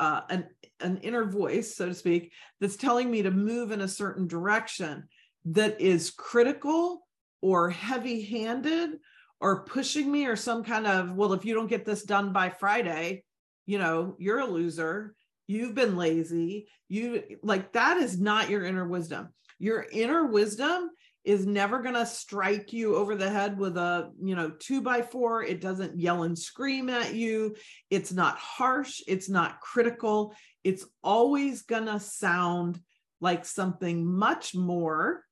uh, 0.00 0.22
an, 0.28 0.46
an 0.80 0.98
inner 0.98 1.24
voice, 1.24 1.74
so 1.74 1.86
to 1.86 1.94
speak, 1.94 2.32
that's 2.60 2.76
telling 2.76 3.10
me 3.10 3.22
to 3.22 3.30
move 3.30 3.70
in 3.70 3.80
a 3.80 3.88
certain 3.88 4.26
direction 4.26 5.08
that 5.44 5.80
is 5.80 6.10
critical 6.10 7.06
or 7.40 7.70
heavy 7.70 8.22
handed 8.22 8.98
or 9.40 9.64
pushing 9.64 10.10
me 10.10 10.26
or 10.26 10.36
some 10.36 10.62
kind 10.62 10.86
of, 10.86 11.12
well, 11.12 11.32
if 11.32 11.44
you 11.44 11.54
don't 11.54 11.68
get 11.68 11.84
this 11.84 12.04
done 12.04 12.32
by 12.32 12.48
Friday, 12.48 13.24
you 13.66 13.78
know, 13.78 14.14
you're 14.18 14.40
a 14.40 14.46
loser. 14.46 15.14
You've 15.48 15.74
been 15.74 15.96
lazy. 15.96 16.68
You 16.88 17.22
like 17.42 17.72
that 17.72 17.96
is 17.96 18.20
not 18.20 18.50
your 18.50 18.64
inner 18.64 18.86
wisdom. 18.86 19.30
Your 19.58 19.86
inner 19.92 20.26
wisdom 20.26 20.90
is 21.24 21.46
never 21.46 21.80
going 21.80 21.94
to 21.94 22.06
strike 22.06 22.72
you 22.72 22.96
over 22.96 23.14
the 23.14 23.30
head 23.30 23.58
with 23.58 23.76
a 23.76 24.10
you 24.20 24.34
know 24.34 24.50
two 24.50 24.80
by 24.80 25.02
four. 25.02 25.42
It 25.42 25.60
doesn't 25.60 25.98
yell 25.98 26.24
and 26.24 26.38
scream 26.38 26.88
at 26.88 27.14
you. 27.14 27.54
It's 27.90 28.12
not 28.12 28.36
harsh. 28.38 29.00
It's 29.06 29.28
not 29.28 29.60
critical. 29.60 30.34
It's 30.64 30.84
always 31.02 31.62
going 31.62 31.86
to 31.86 32.00
sound 32.00 32.80
like 33.20 33.44
something 33.44 34.04
much 34.04 34.54
more 34.54 35.24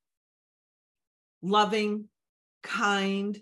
loving 1.42 2.06
kind 2.62 3.40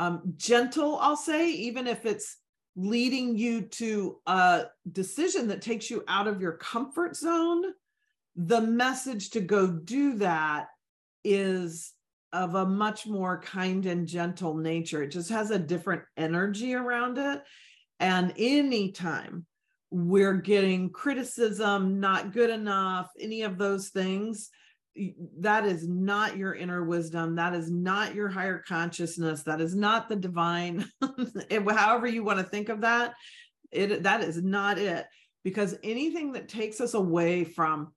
um, 0.00 0.34
gentle 0.36 0.98
i'll 0.98 1.16
say 1.16 1.52
even 1.52 1.86
if 1.86 2.04
it's 2.04 2.38
leading 2.76 3.36
you 3.36 3.62
to 3.62 4.18
a 4.26 4.64
decision 4.90 5.48
that 5.48 5.62
takes 5.62 5.90
you 5.90 6.04
out 6.08 6.26
of 6.26 6.40
your 6.40 6.52
comfort 6.52 7.16
zone. 7.16 7.64
The 8.36 8.60
message 8.60 9.30
to 9.30 9.40
go 9.40 9.66
do 9.66 10.14
that 10.18 10.68
is 11.24 11.92
of 12.32 12.54
a 12.54 12.66
much 12.66 13.06
more 13.06 13.40
kind 13.40 13.86
and 13.86 14.06
gentle 14.06 14.54
nature. 14.54 15.02
It 15.02 15.10
just 15.10 15.30
has 15.30 15.50
a 15.50 15.58
different 15.58 16.02
energy 16.16 16.74
around 16.74 17.18
it. 17.18 17.42
And 17.98 18.32
anytime 18.38 19.46
we're 19.90 20.34
getting 20.34 20.90
criticism, 20.90 21.98
not 21.98 22.32
good 22.32 22.50
enough, 22.50 23.10
any 23.18 23.42
of 23.42 23.58
those 23.58 23.88
things, 23.88 24.50
that 25.38 25.66
is 25.66 25.88
not 25.88 26.36
your 26.36 26.54
inner 26.54 26.84
wisdom. 26.84 27.36
That 27.36 27.54
is 27.54 27.70
not 27.70 28.14
your 28.14 28.28
higher 28.28 28.62
consciousness. 28.66 29.44
That 29.44 29.60
is 29.60 29.74
not 29.74 30.08
the 30.08 30.16
divine. 30.16 30.84
However, 31.50 32.06
you 32.06 32.24
want 32.24 32.38
to 32.38 32.44
think 32.44 32.68
of 32.68 32.82
that, 32.82 33.14
it 33.70 34.02
that 34.02 34.22
is 34.22 34.42
not 34.42 34.78
it. 34.78 35.06
Because 35.42 35.76
anything 35.82 36.32
that 36.32 36.48
takes 36.48 36.80
us 36.80 36.94
away 36.94 37.44
from 37.44 37.92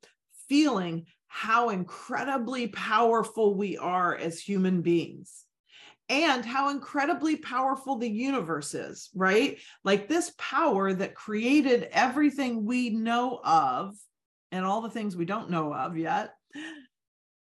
feeling 0.47 1.05
how 1.35 1.69
incredibly 1.69 2.67
powerful 2.67 3.55
we 3.55 3.75
are 3.75 4.15
as 4.15 4.39
human 4.39 4.83
beings 4.83 5.45
and 6.07 6.45
how 6.45 6.69
incredibly 6.69 7.35
powerful 7.35 7.95
the 7.95 8.07
universe 8.07 8.75
is, 8.75 9.09
right? 9.15 9.57
Like 9.83 10.07
this 10.07 10.31
power 10.37 10.93
that 10.93 11.15
created 11.15 11.89
everything 11.91 12.65
we 12.65 12.91
know 12.91 13.39
of 13.43 13.95
and 14.51 14.63
all 14.63 14.81
the 14.81 14.91
things 14.91 15.15
we 15.15 15.25
don't 15.25 15.49
know 15.49 15.73
of 15.73 15.97
yet, 15.97 16.35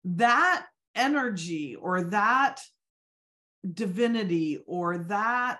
that 0.05 0.65
energy 0.95 1.75
or 1.75 2.05
that 2.05 2.59
divinity 3.71 4.57
or 4.65 4.97
that 5.09 5.59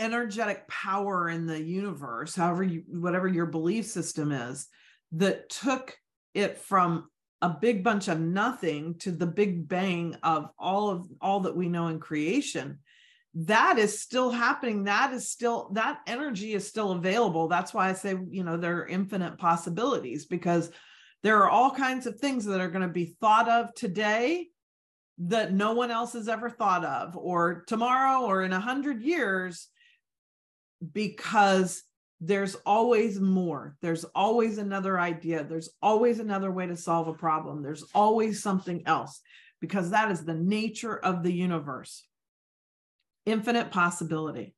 energetic 0.00 0.66
power 0.66 1.28
in 1.28 1.46
the 1.46 1.62
universe, 1.62 2.34
however 2.34 2.64
you, 2.64 2.82
whatever 2.88 3.28
your 3.28 3.46
belief 3.46 3.86
system 3.86 4.32
is, 4.32 4.66
that 5.12 5.48
took 5.48 5.96
it 6.34 6.58
from 6.58 7.08
a 7.40 7.48
big 7.48 7.84
bunch 7.84 8.08
of 8.08 8.20
nothing 8.20 8.94
to 8.98 9.10
the 9.10 9.26
big 9.26 9.68
bang 9.68 10.16
of 10.22 10.48
all 10.58 10.90
of 10.90 11.06
all 11.20 11.40
that 11.40 11.56
we 11.56 11.68
know 11.68 11.88
in 11.88 12.00
creation. 12.00 12.78
That 13.34 13.78
is 13.78 14.00
still 14.00 14.30
happening. 14.30 14.84
That 14.84 15.12
is 15.12 15.28
still 15.28 15.70
that 15.74 16.00
energy 16.06 16.54
is 16.54 16.66
still 16.66 16.92
available. 16.92 17.48
That's 17.48 17.74
why 17.74 17.90
i 17.90 17.92
say 17.92 18.16
you 18.30 18.44
know 18.44 18.56
there 18.56 18.78
are 18.78 18.86
infinite 18.86 19.38
possibilities 19.38 20.26
because 20.26 20.70
there 21.22 21.38
are 21.42 21.50
all 21.50 21.70
kinds 21.70 22.06
of 22.06 22.18
things 22.18 22.44
that 22.44 22.60
are 22.60 22.70
going 22.70 22.86
to 22.86 22.88
be 22.88 23.16
thought 23.20 23.48
of 23.48 23.74
today 23.74 24.48
that 25.18 25.52
no 25.52 25.72
one 25.72 25.90
else 25.90 26.12
has 26.12 26.28
ever 26.28 26.50
thought 26.50 26.84
of 26.84 27.16
or 27.16 27.64
tomorrow 27.66 28.22
or 28.26 28.42
in 28.42 28.52
a 28.52 28.60
hundred 28.60 29.02
years 29.02 29.68
because 30.92 31.82
there's 32.26 32.54
always 32.66 33.20
more. 33.20 33.76
There's 33.82 34.04
always 34.04 34.58
another 34.58 34.98
idea. 34.98 35.44
There's 35.44 35.70
always 35.82 36.20
another 36.20 36.50
way 36.50 36.66
to 36.66 36.76
solve 36.76 37.06
a 37.06 37.12
problem. 37.12 37.62
There's 37.62 37.84
always 37.94 38.42
something 38.42 38.82
else 38.86 39.20
because 39.60 39.90
that 39.90 40.10
is 40.10 40.24
the 40.24 40.34
nature 40.34 40.96
of 40.96 41.22
the 41.22 41.32
universe. 41.32 42.06
Infinite 43.26 43.70
possibility. 43.70 44.54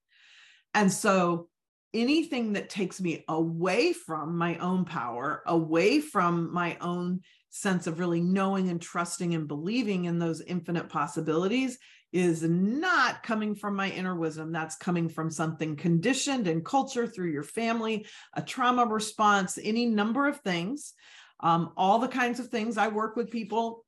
And 0.74 0.92
so 0.92 1.48
anything 1.92 2.52
that 2.52 2.70
takes 2.70 3.00
me 3.00 3.24
away 3.28 3.92
from 3.92 4.36
my 4.36 4.58
own 4.58 4.84
power, 4.84 5.42
away 5.46 6.00
from 6.00 6.52
my 6.52 6.76
own 6.80 7.20
sense 7.50 7.86
of 7.86 7.98
really 7.98 8.20
knowing 8.20 8.68
and 8.68 8.80
trusting 8.80 9.34
and 9.34 9.48
believing 9.48 10.04
in 10.04 10.18
those 10.18 10.40
infinite 10.42 10.88
possibilities 10.88 11.78
is 12.12 12.42
not 12.42 13.22
coming 13.22 13.54
from 13.54 13.76
my 13.76 13.90
inner 13.90 14.14
wisdom. 14.14 14.52
That's 14.52 14.76
coming 14.76 15.08
from 15.08 15.30
something 15.30 15.76
conditioned 15.76 16.46
in 16.46 16.62
culture 16.62 17.06
through 17.06 17.30
your 17.30 17.42
family, 17.42 18.06
a 18.34 18.42
trauma 18.42 18.86
response, 18.86 19.58
any 19.62 19.86
number 19.86 20.26
of 20.26 20.40
things, 20.40 20.94
um, 21.40 21.72
all 21.76 21.98
the 21.98 22.08
kinds 22.08 22.40
of 22.40 22.48
things 22.48 22.78
I 22.78 22.88
work 22.88 23.16
with 23.16 23.30
people, 23.30 23.84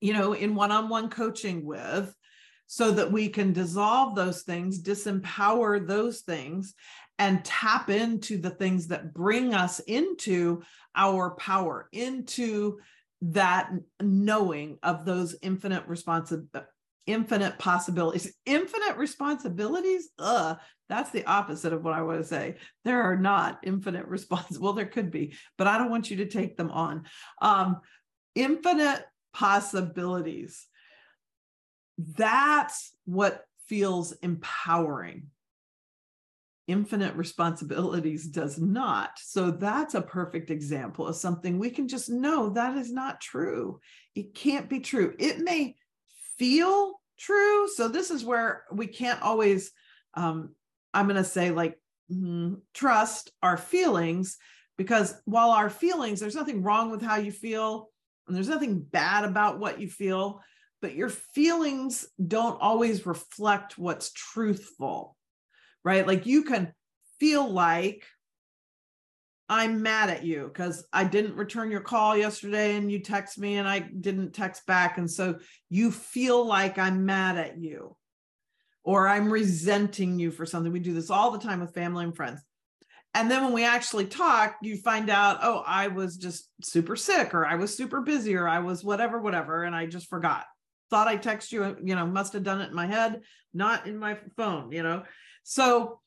you 0.00 0.12
know, 0.12 0.32
in 0.32 0.54
one 0.54 0.72
on 0.72 0.88
one 0.88 1.10
coaching 1.10 1.64
with, 1.64 2.14
so 2.66 2.92
that 2.92 3.12
we 3.12 3.28
can 3.28 3.52
dissolve 3.52 4.14
those 4.14 4.42
things, 4.42 4.82
disempower 4.82 5.84
those 5.86 6.20
things, 6.20 6.74
and 7.18 7.44
tap 7.44 7.90
into 7.90 8.38
the 8.38 8.50
things 8.50 8.86
that 8.86 9.12
bring 9.12 9.52
us 9.52 9.80
into 9.80 10.62
our 10.94 11.32
power, 11.32 11.88
into 11.92 12.78
that 13.20 13.70
knowing 14.00 14.78
of 14.82 15.04
those 15.04 15.36
infinite 15.42 15.86
responsibilities 15.86 16.70
infinite 17.12 17.58
possibilities 17.58 18.34
infinite 18.46 18.96
responsibilities? 18.96 20.08
Uh 20.18 20.56
that's 20.88 21.10
the 21.10 21.24
opposite 21.24 21.72
of 21.72 21.84
what 21.84 21.94
i 21.94 22.02
want 22.02 22.20
to 22.20 22.26
say. 22.26 22.56
There 22.84 23.02
are 23.02 23.16
not 23.16 23.60
infinite 23.62 24.06
responsibilities 24.08 24.60
well 24.60 24.72
there 24.72 24.86
could 24.86 25.10
be 25.10 25.34
but 25.58 25.66
i 25.66 25.78
don't 25.78 25.90
want 25.90 26.10
you 26.10 26.18
to 26.18 26.26
take 26.26 26.56
them 26.56 26.70
on. 26.70 27.04
Um 27.40 27.80
infinite 28.34 29.04
possibilities. 29.32 30.66
That's 31.98 32.92
what 33.04 33.44
feels 33.66 34.12
empowering. 34.22 35.28
Infinite 36.66 37.16
responsibilities 37.16 38.26
does 38.26 38.58
not. 38.58 39.10
So 39.18 39.50
that's 39.50 39.94
a 39.94 40.02
perfect 40.02 40.50
example 40.50 41.06
of 41.06 41.16
something 41.16 41.58
we 41.58 41.70
can 41.70 41.88
just 41.88 42.08
know 42.08 42.50
that 42.50 42.76
is 42.76 42.92
not 42.92 43.20
true. 43.20 43.80
It 44.14 44.34
can't 44.34 44.68
be 44.68 44.80
true. 44.80 45.14
It 45.18 45.40
may 45.40 45.76
feel 46.38 46.99
true. 47.20 47.68
So 47.68 47.88
this 47.88 48.10
is 48.10 48.24
where 48.24 48.64
we 48.72 48.86
can't 48.86 49.22
always, 49.22 49.70
um, 50.14 50.54
I'm 50.92 51.06
going 51.06 51.16
to 51.16 51.24
say, 51.24 51.50
like, 51.50 51.78
mm, 52.10 52.60
trust 52.74 53.30
our 53.42 53.56
feelings 53.56 54.38
because 54.76 55.14
while 55.26 55.50
our 55.50 55.70
feelings, 55.70 56.18
there's 56.18 56.34
nothing 56.34 56.62
wrong 56.62 56.90
with 56.90 57.02
how 57.02 57.16
you 57.16 57.30
feel 57.30 57.90
and 58.26 58.36
there's 58.36 58.48
nothing 58.48 58.80
bad 58.80 59.24
about 59.24 59.58
what 59.58 59.80
you 59.80 59.88
feel, 59.88 60.40
but 60.80 60.94
your 60.94 61.08
feelings 61.10 62.06
don't 62.26 62.60
always 62.60 63.04
reflect 63.04 63.76
what's 63.76 64.12
truthful, 64.12 65.16
right? 65.84 66.06
Like 66.06 66.26
you 66.26 66.44
can 66.44 66.72
feel 67.18 67.48
like 67.48 68.04
I'm 69.50 69.82
mad 69.82 70.10
at 70.10 70.24
you 70.24 70.44
because 70.46 70.86
I 70.92 71.02
didn't 71.02 71.34
return 71.34 71.72
your 71.72 71.80
call 71.80 72.16
yesterday 72.16 72.76
and 72.76 72.90
you 72.90 73.00
text 73.00 73.36
me 73.36 73.56
and 73.56 73.68
I 73.68 73.80
didn't 73.80 74.32
text 74.32 74.64
back. 74.64 74.96
And 74.96 75.10
so 75.10 75.40
you 75.68 75.90
feel 75.90 76.46
like 76.46 76.78
I'm 76.78 77.04
mad 77.04 77.36
at 77.36 77.58
you 77.58 77.96
or 78.84 79.08
I'm 79.08 79.28
resenting 79.28 80.20
you 80.20 80.30
for 80.30 80.46
something. 80.46 80.70
We 80.70 80.78
do 80.78 80.94
this 80.94 81.10
all 81.10 81.32
the 81.32 81.40
time 81.40 81.58
with 81.58 81.74
family 81.74 82.04
and 82.04 82.14
friends. 82.14 82.40
And 83.14 83.28
then 83.28 83.42
when 83.42 83.52
we 83.52 83.64
actually 83.64 84.06
talk, 84.06 84.54
you 84.62 84.76
find 84.76 85.10
out, 85.10 85.40
oh, 85.42 85.64
I 85.66 85.88
was 85.88 86.16
just 86.16 86.48
super 86.62 86.94
sick 86.94 87.34
or 87.34 87.44
I 87.44 87.56
was 87.56 87.76
super 87.76 88.02
busy 88.02 88.36
or 88.36 88.46
I 88.46 88.60
was 88.60 88.84
whatever, 88.84 89.20
whatever. 89.20 89.64
And 89.64 89.74
I 89.74 89.86
just 89.86 90.08
forgot. 90.08 90.44
Thought 90.90 91.08
I 91.08 91.16
text 91.16 91.50
you, 91.50 91.76
you 91.82 91.96
know, 91.96 92.06
must 92.06 92.34
have 92.34 92.44
done 92.44 92.60
it 92.60 92.68
in 92.68 92.74
my 92.74 92.86
head, 92.86 93.22
not 93.52 93.88
in 93.88 93.98
my 93.98 94.16
phone, 94.36 94.70
you 94.70 94.84
know. 94.84 95.02
So 95.42 95.98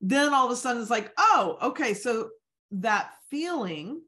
then 0.00 0.34
all 0.34 0.46
of 0.46 0.52
a 0.52 0.56
sudden 0.56 0.82
it's 0.82 0.90
like, 0.90 1.12
oh, 1.16 1.56
okay. 1.62 1.94
So 1.94 2.30
that 2.72 3.12
feeling 3.30 4.02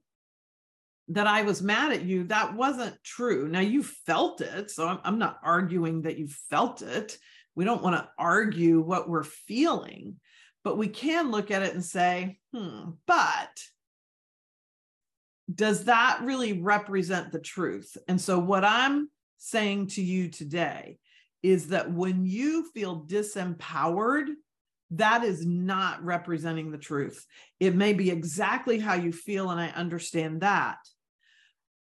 that 1.08 1.26
I 1.26 1.42
was 1.42 1.62
mad 1.62 1.92
at 1.92 2.04
you, 2.04 2.24
that 2.24 2.54
wasn't 2.54 2.96
true. 3.04 3.48
Now 3.48 3.60
you 3.60 3.82
felt 3.82 4.40
it. 4.40 4.70
So 4.70 4.88
I'm, 4.88 4.98
I'm 5.04 5.18
not 5.18 5.38
arguing 5.42 6.02
that 6.02 6.18
you 6.18 6.28
felt 6.28 6.82
it. 6.82 7.18
We 7.54 7.64
don't 7.64 7.82
want 7.82 7.96
to 7.96 8.08
argue 8.18 8.80
what 8.80 9.08
we're 9.08 9.24
feeling, 9.24 10.16
but 10.64 10.78
we 10.78 10.88
can 10.88 11.30
look 11.30 11.50
at 11.50 11.62
it 11.62 11.74
and 11.74 11.84
say, 11.84 12.38
hmm, 12.54 12.90
but 13.06 13.62
does 15.52 15.84
that 15.84 16.20
really 16.22 16.62
represent 16.62 17.32
the 17.32 17.40
truth? 17.40 17.96
And 18.08 18.20
so 18.20 18.38
what 18.38 18.64
I'm 18.64 19.10
saying 19.38 19.88
to 19.88 20.02
you 20.02 20.28
today 20.28 20.98
is 21.42 21.68
that 21.68 21.90
when 21.90 22.24
you 22.24 22.70
feel 22.72 23.04
disempowered 23.04 24.28
that 24.96 25.24
is 25.24 25.46
not 25.46 26.04
representing 26.04 26.70
the 26.70 26.78
truth. 26.78 27.26
It 27.60 27.74
may 27.74 27.92
be 27.92 28.10
exactly 28.10 28.78
how 28.78 28.94
you 28.94 29.12
feel, 29.12 29.50
and 29.50 29.60
I 29.60 29.68
understand 29.68 30.42
that. 30.42 30.78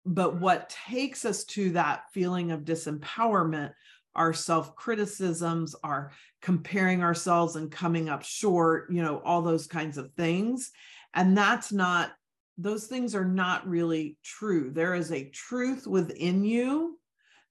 But 0.06 0.40
what 0.40 0.70
takes 0.88 1.26
us 1.26 1.44
to 1.46 1.72
that 1.72 2.04
feeling 2.14 2.52
of 2.52 2.62
disempowerment 2.62 3.74
are 4.16 4.34
self 4.34 4.76
criticisms, 4.76 5.76
are 5.84 6.12
comparing 6.42 7.04
ourselves 7.04 7.56
and 7.56 7.72
coming 7.72 8.10
up 8.10 8.24
short, 8.24 8.92
you 8.92 9.04
know, 9.04 9.22
all 9.24 9.42
those 9.42 9.68
kinds 9.68 9.98
of 9.98 10.12
things. 10.14 10.72
And 11.14 11.38
that's 11.38 11.72
not, 11.72 12.12
those 12.58 12.88
things 12.88 13.14
are 13.14 13.26
not 13.26 13.68
really 13.68 14.18
true. 14.24 14.72
There 14.72 14.96
is 14.96 15.12
a 15.12 15.30
truth 15.30 15.86
within 15.86 16.44
you 16.44 17.00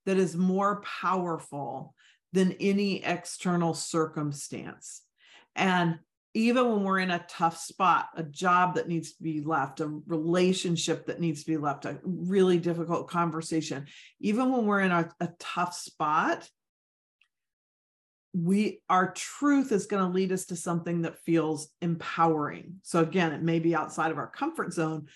that 0.06 0.16
is 0.16 0.36
more 0.36 0.82
powerful 0.82 1.94
than 2.32 2.52
any 2.58 3.04
external 3.04 3.74
circumstance. 3.74 5.02
And 5.56 5.98
even 6.34 6.70
when 6.70 6.82
we're 6.84 6.98
in 6.98 7.10
a 7.10 7.24
tough 7.30 7.56
spot, 7.56 8.10
a 8.14 8.22
job 8.22 8.74
that 8.74 8.88
needs 8.88 9.14
to 9.14 9.22
be 9.22 9.40
left, 9.40 9.80
a 9.80 9.88
relationship 10.06 11.06
that 11.06 11.18
needs 11.18 11.40
to 11.40 11.50
be 11.50 11.56
left, 11.56 11.86
a 11.86 11.98
really 12.04 12.58
difficult 12.58 13.08
conversation, 13.08 13.86
even 14.20 14.52
when 14.52 14.66
we're 14.66 14.80
in 14.80 14.92
a, 14.92 15.08
a 15.18 15.30
tough 15.38 15.74
spot, 15.74 16.46
we 18.34 18.82
our 18.90 19.12
truth 19.12 19.72
is 19.72 19.86
going 19.86 20.06
to 20.06 20.14
lead 20.14 20.30
us 20.30 20.44
to 20.44 20.56
something 20.56 21.02
that 21.02 21.18
feels 21.24 21.70
empowering. 21.80 22.74
So 22.82 23.00
again, 23.00 23.32
it 23.32 23.42
may 23.42 23.58
be 23.58 23.74
outside 23.74 24.10
of 24.10 24.18
our 24.18 24.26
comfort 24.26 24.74
zone, 24.74 25.06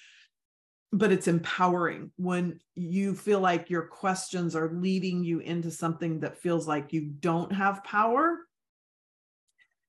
but 0.90 1.12
it's 1.12 1.28
empowering 1.28 2.12
when 2.16 2.60
you 2.74 3.14
feel 3.14 3.40
like 3.40 3.68
your 3.68 3.82
questions 3.82 4.56
are 4.56 4.72
leading 4.72 5.22
you 5.22 5.40
into 5.40 5.70
something 5.70 6.20
that 6.20 6.38
feels 6.38 6.66
like 6.66 6.94
you 6.94 7.02
don't 7.02 7.52
have 7.52 7.84
power 7.84 8.38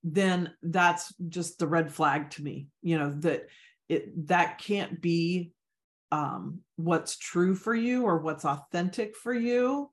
then 0.03 0.51
that's 0.63 1.13
just 1.29 1.59
the 1.59 1.67
red 1.67 1.91
flag 1.91 2.29
to 2.31 2.43
me 2.43 2.67
you 2.81 2.97
know 2.97 3.11
that 3.11 3.47
it 3.89 4.27
that 4.27 4.57
can't 4.57 5.01
be 5.01 5.51
um, 6.11 6.59
what's 6.75 7.17
true 7.17 7.55
for 7.55 7.73
you 7.73 8.03
or 8.03 8.17
what's 8.17 8.45
authentic 8.45 9.15
for 9.15 9.33
you 9.33 9.89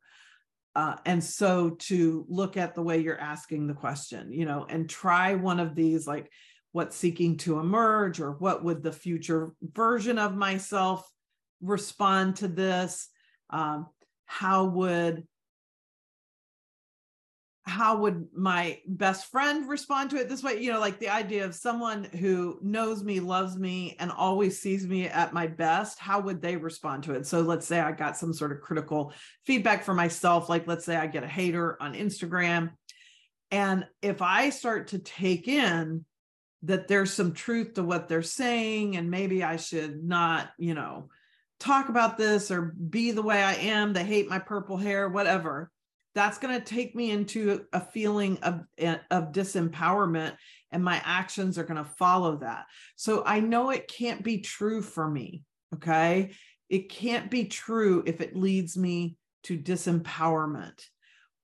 uh, 0.74 0.96
and 1.04 1.22
so 1.22 1.70
to 1.70 2.24
look 2.28 2.56
at 2.56 2.74
the 2.74 2.82
way 2.82 2.98
you're 2.98 3.20
asking 3.20 3.66
the 3.66 3.74
question 3.74 4.32
you 4.32 4.44
know 4.44 4.66
and 4.68 4.88
try 4.88 5.34
one 5.34 5.60
of 5.60 5.74
these 5.74 6.06
like 6.06 6.30
what's 6.72 6.96
seeking 6.96 7.36
to 7.38 7.58
emerge 7.58 8.20
or 8.20 8.32
what 8.32 8.62
would 8.62 8.82
the 8.82 8.92
future 8.92 9.52
version 9.62 10.18
of 10.18 10.36
myself 10.36 11.08
respond 11.60 12.36
to 12.36 12.48
this? 12.48 13.08
Um, 13.50 13.86
how 14.26 14.66
would 14.66 15.26
how 17.68 17.98
would 17.98 18.26
my 18.34 18.78
best 18.86 19.30
friend 19.30 19.68
respond 19.68 20.10
to 20.10 20.16
it 20.16 20.28
this 20.28 20.42
way? 20.42 20.60
You 20.60 20.72
know 20.72 20.80
like 20.80 20.98
the 20.98 21.10
idea 21.10 21.44
of 21.44 21.54
someone 21.54 22.04
who 22.04 22.58
knows 22.62 23.04
me 23.04 23.20
loves 23.20 23.56
me 23.56 23.96
and 23.98 24.10
always 24.10 24.60
sees 24.60 24.86
me 24.86 25.06
at 25.06 25.32
my 25.32 25.46
best 25.46 25.98
how 25.98 26.20
would 26.20 26.42
they 26.42 26.56
respond 26.56 27.04
to 27.04 27.14
it? 27.14 27.26
So 27.26 27.40
let's 27.40 27.66
say 27.66 27.80
i 27.80 27.92
got 27.92 28.16
some 28.16 28.32
sort 28.32 28.52
of 28.52 28.60
critical 28.60 29.12
feedback 29.44 29.84
for 29.84 29.94
myself 29.94 30.48
like 30.48 30.66
let's 30.66 30.84
say 30.84 30.96
i 30.96 31.06
get 31.06 31.22
a 31.22 31.28
hater 31.28 31.76
on 31.80 31.94
instagram 31.94 32.70
and 33.50 33.86
if 34.02 34.22
i 34.22 34.50
start 34.50 34.88
to 34.88 34.98
take 34.98 35.48
in 35.48 36.04
that 36.62 36.88
there's 36.88 37.12
some 37.12 37.32
truth 37.32 37.74
to 37.74 37.82
what 37.82 38.08
they're 38.08 38.22
saying 38.22 38.96
and 38.96 39.10
maybe 39.10 39.44
i 39.44 39.56
should 39.56 40.02
not 40.02 40.50
you 40.58 40.74
know 40.74 41.08
talk 41.60 41.88
about 41.88 42.18
this 42.18 42.50
or 42.50 42.62
be 42.62 43.10
the 43.10 43.22
way 43.22 43.42
i 43.42 43.54
am 43.54 43.92
they 43.92 44.04
hate 44.04 44.28
my 44.28 44.38
purple 44.38 44.76
hair 44.76 45.08
whatever 45.08 45.70
that's 46.14 46.38
going 46.38 46.58
to 46.58 46.64
take 46.64 46.94
me 46.96 47.10
into 47.10 47.64
a 47.72 47.80
feeling 47.80 48.38
of, 48.42 48.60
eh, 48.78 48.98
of 49.10 49.32
disempowerment 49.32 50.34
and 50.70 50.84
my 50.84 51.00
actions 51.04 51.58
are 51.58 51.64
going 51.64 51.82
to 51.82 51.90
follow 51.98 52.36
that. 52.38 52.66
So 52.96 53.22
i 53.24 53.40
know 53.40 53.70
it 53.70 53.88
can't 53.88 54.22
be 54.22 54.40
true 54.40 54.82
for 54.82 55.08
me 55.08 55.42
okay? 55.74 56.30
It 56.68 56.90
can't 56.90 57.30
be 57.30 57.44
true 57.44 58.02
if 58.06 58.20
it 58.20 58.36
leads 58.36 58.76
me 58.76 59.16
to 59.44 59.58
disempowerment. 59.58 60.82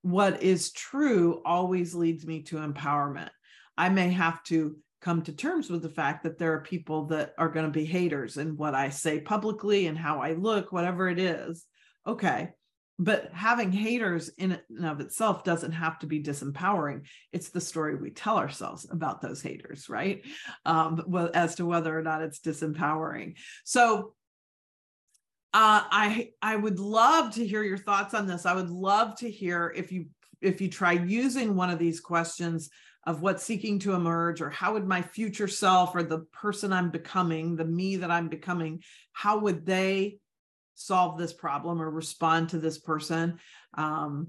What 0.02 0.42
is 0.42 0.72
true 0.72 1.40
always 1.44 1.94
leads 1.94 2.26
me 2.26 2.42
to 2.44 2.56
empowerment. 2.56 3.30
I 3.76 3.88
may 3.88 4.10
have 4.10 4.42
to 4.44 4.76
come 5.00 5.22
to 5.22 5.32
terms 5.32 5.70
with 5.70 5.82
the 5.82 5.90
fact 5.90 6.22
that 6.22 6.38
there 6.38 6.52
are 6.54 6.60
people 6.60 7.06
that 7.06 7.34
are 7.38 7.48
going 7.48 7.66
to 7.66 7.72
be 7.72 7.84
haters 7.84 8.38
in 8.38 8.56
what 8.56 8.74
i 8.74 8.88
say 8.88 9.20
publicly 9.20 9.86
and 9.86 9.98
how 9.98 10.20
i 10.20 10.32
look 10.32 10.72
whatever 10.72 11.08
it 11.08 11.18
is. 11.18 11.64
Okay 12.06 12.50
but 12.98 13.30
having 13.32 13.72
haters 13.72 14.28
in 14.38 14.58
and 14.68 14.86
of 14.86 15.00
itself 15.00 15.42
doesn't 15.42 15.72
have 15.72 15.98
to 15.98 16.06
be 16.06 16.22
disempowering. 16.22 17.06
It's 17.32 17.48
the 17.48 17.60
story 17.60 17.96
we 17.96 18.10
tell 18.10 18.38
ourselves 18.38 18.86
about 18.88 19.20
those 19.20 19.42
haters 19.42 19.88
right? 19.88 20.24
Um, 20.64 21.02
well, 21.06 21.30
as 21.34 21.56
to 21.56 21.66
whether 21.66 21.96
or 21.96 22.02
not 22.02 22.22
it's 22.22 22.40
disempowering. 22.40 23.36
So 23.64 24.14
uh, 25.52 25.86
i 25.88 26.30
i 26.42 26.56
would 26.56 26.80
love 26.80 27.32
to 27.34 27.46
hear 27.46 27.62
your 27.62 27.78
thoughts 27.78 28.12
on 28.12 28.26
this. 28.26 28.44
I 28.44 28.54
would 28.54 28.70
love 28.70 29.16
to 29.18 29.30
hear 29.30 29.72
if 29.76 29.92
you 29.92 30.06
if 30.40 30.60
you 30.60 30.68
try 30.68 30.92
using 30.92 31.56
one 31.56 31.70
of 31.70 31.78
these 31.78 32.00
questions 32.00 32.70
of 33.06 33.22
what's 33.22 33.42
seeking 33.42 33.78
to 33.78 33.92
emerge 33.92 34.40
or 34.40 34.50
how 34.50 34.72
would 34.72 34.86
my 34.86 35.02
future 35.02 35.48
self 35.48 35.94
or 35.94 36.02
the 36.02 36.20
person 36.32 36.72
i'm 36.72 36.90
becoming 36.90 37.54
the 37.54 37.64
me 37.64 37.96
that 37.96 38.10
i'm 38.10 38.28
becoming 38.28 38.82
how 39.12 39.38
would 39.38 39.64
they 39.66 40.16
solve 40.74 41.18
this 41.18 41.32
problem 41.32 41.80
or 41.80 41.90
respond 41.90 42.50
to 42.50 42.58
this 42.58 42.78
person. 42.78 43.38
Um, 43.74 44.28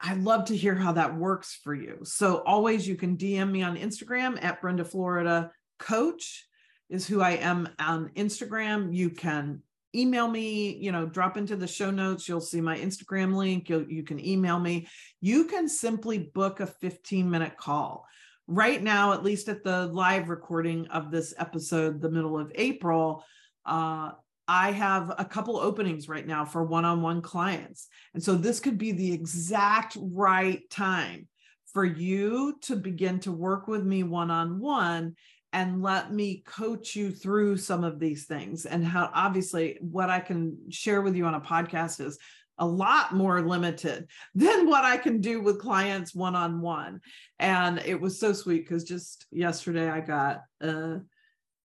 I'd 0.00 0.22
love 0.22 0.46
to 0.46 0.56
hear 0.56 0.74
how 0.74 0.92
that 0.92 1.16
works 1.16 1.58
for 1.62 1.74
you. 1.74 1.98
So 2.04 2.42
always 2.46 2.88
you 2.88 2.96
can 2.96 3.16
DM 3.16 3.50
me 3.50 3.62
on 3.62 3.76
Instagram 3.76 4.42
at 4.42 4.60
Brenda 4.60 4.84
Florida 4.84 5.50
Coach 5.78 6.46
is 6.88 7.06
who 7.06 7.20
I 7.20 7.32
am 7.32 7.68
on 7.78 8.10
Instagram. 8.16 8.94
You 8.94 9.10
can 9.10 9.62
email 9.94 10.28
me, 10.28 10.76
you 10.76 10.92
know, 10.92 11.06
drop 11.06 11.36
into 11.36 11.56
the 11.56 11.66
show 11.66 11.90
notes. 11.90 12.28
You'll 12.28 12.40
see 12.40 12.60
my 12.60 12.78
Instagram 12.78 13.34
link. 13.34 13.68
you 13.68 13.86
you 13.88 14.02
can 14.02 14.24
email 14.24 14.58
me. 14.58 14.88
You 15.20 15.44
can 15.44 15.68
simply 15.68 16.18
book 16.34 16.60
a 16.60 16.66
15 16.66 17.28
minute 17.30 17.56
call. 17.56 18.06
Right 18.46 18.82
now, 18.82 19.12
at 19.12 19.22
least 19.22 19.48
at 19.48 19.62
the 19.62 19.86
live 19.86 20.28
recording 20.28 20.86
of 20.88 21.10
this 21.10 21.34
episode, 21.38 22.00
the 22.00 22.10
middle 22.10 22.38
of 22.38 22.50
April, 22.54 23.24
uh, 23.64 24.10
I 24.52 24.72
have 24.72 25.14
a 25.16 25.24
couple 25.24 25.58
openings 25.58 26.08
right 26.08 26.26
now 26.26 26.44
for 26.44 26.64
one 26.64 26.84
on 26.84 27.02
one 27.02 27.22
clients. 27.22 27.86
And 28.14 28.22
so 28.22 28.34
this 28.34 28.58
could 28.58 28.78
be 28.78 28.90
the 28.90 29.12
exact 29.12 29.96
right 30.00 30.68
time 30.70 31.28
for 31.72 31.84
you 31.84 32.58
to 32.62 32.74
begin 32.74 33.20
to 33.20 33.30
work 33.30 33.68
with 33.68 33.84
me 33.84 34.02
one 34.02 34.28
on 34.28 34.58
one 34.58 35.14
and 35.52 35.82
let 35.82 36.12
me 36.12 36.42
coach 36.44 36.96
you 36.96 37.12
through 37.12 37.58
some 37.58 37.84
of 37.84 38.00
these 38.00 38.26
things. 38.26 38.66
And 38.66 38.84
how 38.84 39.12
obviously 39.14 39.78
what 39.80 40.10
I 40.10 40.18
can 40.18 40.58
share 40.68 41.00
with 41.00 41.14
you 41.14 41.26
on 41.26 41.34
a 41.34 41.40
podcast 41.40 42.04
is 42.04 42.18
a 42.58 42.66
lot 42.66 43.14
more 43.14 43.42
limited 43.42 44.08
than 44.34 44.68
what 44.68 44.84
I 44.84 44.96
can 44.96 45.20
do 45.20 45.40
with 45.40 45.60
clients 45.60 46.12
one 46.12 46.34
on 46.34 46.60
one. 46.60 47.02
And 47.38 47.78
it 47.86 48.00
was 48.00 48.18
so 48.18 48.32
sweet 48.32 48.66
because 48.66 48.82
just 48.82 49.26
yesterday 49.30 49.88
I 49.88 50.00
got 50.00 50.42
a 50.60 51.02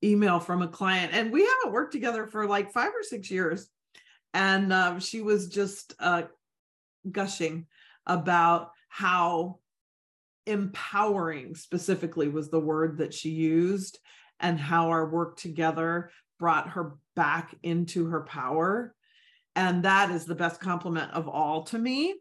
email 0.05 0.39
from 0.39 0.63
a 0.63 0.69
client, 0.69 1.13
and 1.15 1.33
we 1.33 1.41
haven't 1.41 1.73
worked 1.73 1.93
together 1.93 2.27
for 2.27 2.47
like 2.47 2.73
five 2.73 2.91
or 2.91 3.03
six 3.03 3.31
years. 3.31 3.69
And 4.33 4.73
uh, 4.73 4.99
she 4.99 5.23
was 5.23 5.49
just 5.49 5.95
uh, 5.99 6.25
gushing 7.11 7.67
about 8.07 8.71
how 8.89 9.59
empowering 10.47 11.55
specifically 11.55 12.29
was 12.29 12.51
the 12.51 12.61
word 12.61 12.99
that 12.99 13.15
she 13.15 13.31
used, 13.31 13.99
and 14.41 14.61
how 14.61 14.91
our 14.91 15.09
work 15.09 15.37
together 15.37 16.11
brought 16.39 16.71
her 16.71 16.97
back 17.17 17.55
into 17.63 18.07
her 18.07 18.23
power. 18.23 18.95
And 19.57 19.85
that 19.85 20.11
is 20.11 20.25
the 20.25 20.35
best 20.35 20.61
compliment 20.61 21.13
of 21.13 21.29
all 21.29 21.63
to 21.65 21.79
me 21.79 22.15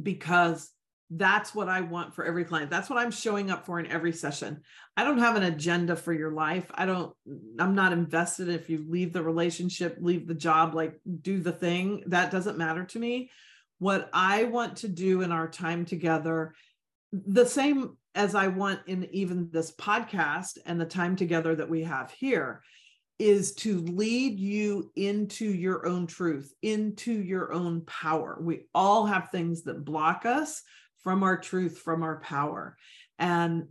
because 0.00 0.70
that's 1.10 1.54
what 1.54 1.68
I 1.68 1.80
want 1.80 2.14
for 2.14 2.24
every 2.24 2.44
client. 2.44 2.70
That's 2.70 2.90
what 2.90 2.98
I'm 2.98 3.10
showing 3.10 3.50
up 3.50 3.64
for 3.64 3.80
in 3.80 3.86
every 3.86 4.12
session. 4.12 4.60
I 4.96 5.04
don't 5.04 5.18
have 5.18 5.36
an 5.36 5.42
agenda 5.42 5.96
for 5.96 6.12
your 6.12 6.32
life. 6.32 6.70
I 6.74 6.84
don't, 6.84 7.14
I'm 7.58 7.74
not 7.74 7.92
invested 7.92 8.48
if 8.48 8.68
you 8.68 8.84
leave 8.86 9.12
the 9.12 9.22
relationship, 9.22 9.96
leave 10.00 10.26
the 10.26 10.34
job, 10.34 10.74
like 10.74 11.00
do 11.22 11.40
the 11.40 11.52
thing. 11.52 12.02
That 12.06 12.30
doesn't 12.30 12.58
matter 12.58 12.84
to 12.84 12.98
me. 12.98 13.30
What 13.78 14.10
I 14.12 14.44
want 14.44 14.78
to 14.78 14.88
do 14.88 15.22
in 15.22 15.32
our 15.32 15.48
time 15.48 15.86
together, 15.86 16.54
the 17.12 17.46
same 17.46 17.96
as 18.14 18.34
I 18.34 18.48
want 18.48 18.80
in 18.86 19.08
even 19.12 19.48
this 19.50 19.74
podcast 19.74 20.58
and 20.66 20.78
the 20.78 20.84
time 20.84 21.16
together 21.16 21.54
that 21.56 21.70
we 21.70 21.84
have 21.84 22.10
here, 22.10 22.62
is 23.18 23.54
to 23.54 23.80
lead 23.80 24.38
you 24.38 24.92
into 24.94 25.46
your 25.46 25.86
own 25.86 26.06
truth, 26.06 26.52
into 26.62 27.12
your 27.12 27.52
own 27.52 27.80
power. 27.86 28.38
We 28.40 28.66
all 28.74 29.06
have 29.06 29.30
things 29.30 29.64
that 29.64 29.84
block 29.84 30.24
us 30.26 30.62
from 31.02 31.22
our 31.22 31.38
truth, 31.38 31.78
from 31.78 32.02
our 32.02 32.20
power. 32.20 32.76
And 33.18 33.68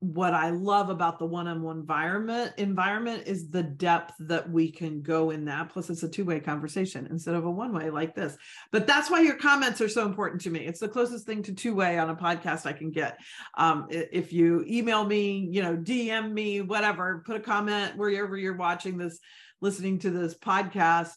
what 0.00 0.32
I 0.32 0.50
love 0.50 0.90
about 0.90 1.18
the 1.18 1.26
one-on-one 1.26 1.80
environment 1.80 2.52
environment 2.56 3.24
is 3.26 3.50
the 3.50 3.64
depth 3.64 4.14
that 4.20 4.48
we 4.48 4.70
can 4.70 5.02
go 5.02 5.30
in 5.30 5.46
that. 5.46 5.70
Plus, 5.70 5.90
it's 5.90 6.04
a 6.04 6.08
two-way 6.08 6.38
conversation 6.38 7.08
instead 7.10 7.34
of 7.34 7.44
a 7.44 7.50
one-way 7.50 7.90
like 7.90 8.14
this. 8.14 8.36
But 8.70 8.86
that's 8.86 9.10
why 9.10 9.22
your 9.22 9.34
comments 9.34 9.80
are 9.80 9.88
so 9.88 10.06
important 10.06 10.42
to 10.42 10.50
me. 10.50 10.60
It's 10.60 10.78
the 10.78 10.88
closest 10.88 11.26
thing 11.26 11.42
to 11.44 11.52
two-way 11.52 11.98
on 11.98 12.10
a 12.10 12.14
podcast 12.14 12.64
I 12.64 12.74
can 12.74 12.92
get. 12.92 13.18
Um, 13.56 13.88
if 13.90 14.32
you 14.32 14.64
email 14.68 15.04
me, 15.04 15.48
you 15.50 15.62
know, 15.62 15.76
DM 15.76 16.32
me, 16.32 16.60
whatever, 16.60 17.24
put 17.26 17.36
a 17.36 17.40
comment 17.40 17.96
wherever 17.96 18.36
you're 18.36 18.56
watching 18.56 18.98
this, 18.98 19.18
listening 19.60 19.98
to 20.00 20.10
this 20.10 20.38
podcast 20.38 21.10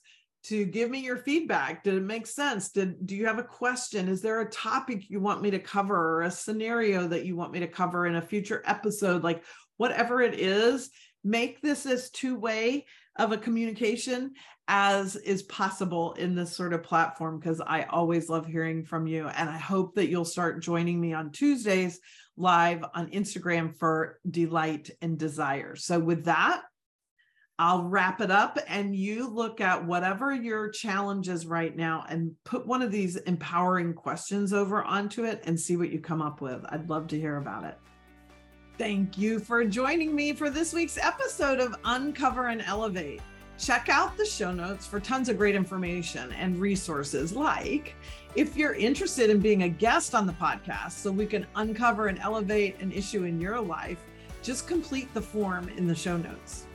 to 0.43 0.65
give 0.65 0.89
me 0.89 0.99
your 0.99 1.17
feedback. 1.17 1.84
Did 1.84 1.95
it 1.95 2.04
make 2.04 2.25
sense? 2.25 2.71
Did 2.71 3.06
do 3.06 3.15
you 3.15 3.27
have 3.27 3.39
a 3.39 3.43
question? 3.43 4.08
Is 4.08 4.21
there 4.21 4.41
a 4.41 4.49
topic 4.49 5.10
you 5.10 5.19
want 5.19 5.41
me 5.41 5.51
to 5.51 5.60
cover 5.60 5.95
or 5.95 6.21
a 6.23 6.32
scenario 6.32 7.08
that 7.08 7.25
you 7.25 7.36
want 7.36 7.51
me 7.51 7.60
to 7.60 7.67
cover 7.67 8.08
in 8.08 8.15
a 8.15 8.21
future 8.21 8.63
episode? 8.65 9.23
Like 9.23 9.43
whatever 9.77 10.21
it 10.21 10.39
is, 10.39 10.89
make 11.23 11.62
this 11.62 11.86
as 11.86 12.10
two-way 12.10 12.86
of 13.17 13.32
a 13.32 13.38
communication 13.38 14.32
as 14.67 15.15
is 15.17 15.43
possible 15.43 16.13
in 16.13 16.34
this 16.34 16.56
sort 16.56 16.73
of 16.73 16.82
platform 16.82 17.38
because 17.38 17.62
I 17.62 17.84
always 17.84 18.30
love 18.30 18.45
hearing 18.45 18.86
from 18.86 19.06
you 19.06 19.27
and 19.27 19.49
I 19.49 19.58
hope 19.58 19.95
that 19.95 20.08
you'll 20.08 20.23
start 20.23 20.63
joining 20.63 20.99
me 20.99 21.13
on 21.13 21.32
Tuesdays 21.32 21.99
live 22.38 22.84
on 22.95 23.12
Instagram 23.12 23.75
for 23.77 24.19
delight 24.30 24.89
and 25.01 25.17
desire. 25.17 25.75
So 25.75 25.99
with 25.99 26.25
that, 26.25 26.62
I'll 27.62 27.84
wrap 27.84 28.21
it 28.21 28.32
up 28.32 28.58
and 28.67 28.95
you 28.95 29.30
look 29.30 29.62
at 29.62 29.86
whatever 29.86 30.34
your 30.34 30.69
challenge 30.69 31.30
is 31.30 31.45
right 31.45 31.78
now 31.78 32.04
and 32.10 32.34
put 32.43 32.65
one 32.65 32.82
of 32.82 32.91
these 32.91 33.17
empowering 33.17 33.93
questions 33.93 34.52
over 34.52 34.84
onto 34.84 35.26
it 35.26 35.43
and 35.45 35.60
see 35.60 35.78
what 35.78 35.91
you 35.91 36.00
come 36.00 36.24
up 36.24 36.41
with. 36.41 36.65
I'd 36.69 36.89
love 36.89 37.06
to 37.10 37.19
hear 37.19 37.38
about 37.38 37.65
it. 37.65 37.78
Thank 38.80 39.15
you 39.15 39.38
for 39.38 39.63
joining 39.63 40.15
me 40.15 40.34
for 40.34 40.50
this 40.50 40.74
week's 40.74 40.97
episode 40.97 41.60
of 41.60 41.76
Uncover 41.86 42.47
and 42.47 42.63
Elevate. 42.63 43.21
Check 43.60 43.89
out 43.89 44.17
the 44.17 44.26
show 44.26 44.52
notes 44.52 44.88
for 44.88 45.00
tons 45.00 45.30
of 45.30 45.38
great 45.38 45.54
information 45.54 46.32
and 46.32 46.58
resources 46.58 47.32
like 47.32 47.93
if 48.34 48.58
you're 48.58 48.74
interested 48.74 49.30
in 49.30 49.39
being 49.39 49.62
a 49.62 49.69
guest 49.69 50.15
on 50.15 50.26
the 50.26 50.34
podcast 50.34 50.93
so 50.93 51.12
we 51.12 51.28
can 51.28 51.45
uncover 51.54 52.08
and 52.08 52.17
elevate 52.17 52.80
an 52.82 52.91
issue 52.91 53.26
in 53.26 53.39
your 53.39 53.62
life, 53.62 54.00
just 54.41 54.65
complete 54.65 55.13
the 55.13 55.21
form 55.21 55.69
in 55.78 55.86
the 55.86 55.93
show 55.93 56.17
notes. 56.17 56.65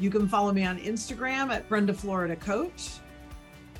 You 0.00 0.08
can 0.08 0.26
follow 0.26 0.50
me 0.50 0.64
on 0.64 0.78
Instagram 0.78 1.52
at 1.52 1.68
Brenda 1.68 1.92
Florida 1.92 2.34
Coach. 2.34 2.92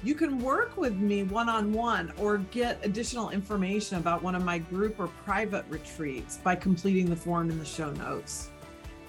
You 0.03 0.15
can 0.15 0.39
work 0.39 0.77
with 0.77 0.95
me 0.95 1.23
one 1.23 1.49
on 1.49 1.73
one 1.73 2.13
or 2.19 2.39
get 2.39 2.79
additional 2.85 3.31
information 3.31 3.97
about 3.97 4.23
one 4.23 4.35
of 4.35 4.45
my 4.45 4.59
group 4.59 5.01
or 5.01 5.07
private 5.25 5.65
retreats 5.71 6.37
by 6.37 6.57
completing 6.57 7.09
the 7.09 7.17
form 7.17 7.51
in 7.51 7.59
the 7.59 7.65
show 7.65 7.91
notes. 7.93 8.51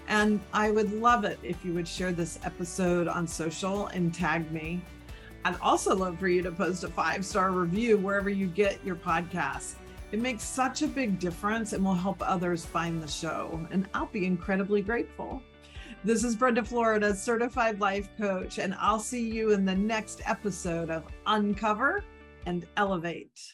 And 0.08 0.40
I 0.54 0.72
would 0.72 0.94
love 0.94 1.26
it 1.26 1.38
if 1.44 1.66
you 1.66 1.74
would 1.74 1.88
share 1.88 2.14
this 2.14 2.40
episode 2.46 3.10
on 3.10 3.28
social 3.28 3.88
and 3.88 4.14
tag 4.14 4.50
me. 4.50 4.82
I'd 5.44 5.60
also 5.60 5.94
love 5.94 6.18
for 6.18 6.30
you 6.30 6.42
to 6.44 6.52
post 6.52 6.86
a 6.86 6.88
five 6.88 7.26
star 7.26 7.52
review 7.52 7.98
wherever 7.98 8.30
you 8.30 8.48
get 8.48 8.84
your 8.86 8.96
podcast. 8.96 9.76
It 10.14 10.20
makes 10.20 10.44
such 10.44 10.82
a 10.82 10.88
big 10.88 11.20
difference 11.20 11.74
and 11.74 11.84
will 11.84 11.94
help 11.94 12.22
others 12.22 12.66
find 12.66 13.04
the 13.04 13.08
show. 13.08 13.66
And 13.72 13.90
I'll 13.94 14.06
be 14.06 14.26
incredibly 14.26 14.82
grateful. 14.82 15.42
This 16.04 16.24
is 16.24 16.36
Brenda 16.36 16.64
Florida, 16.64 17.14
certified 17.14 17.80
life 17.80 18.10
coach, 18.18 18.58
and 18.58 18.74
I'll 18.80 19.00
see 19.00 19.22
you 19.22 19.52
in 19.52 19.66
the 19.66 19.76
next 19.76 20.24
episode 20.26 20.90
of 20.90 21.04
Uncover 21.28 22.04
and 22.48 22.66
Elevate. 22.76 23.54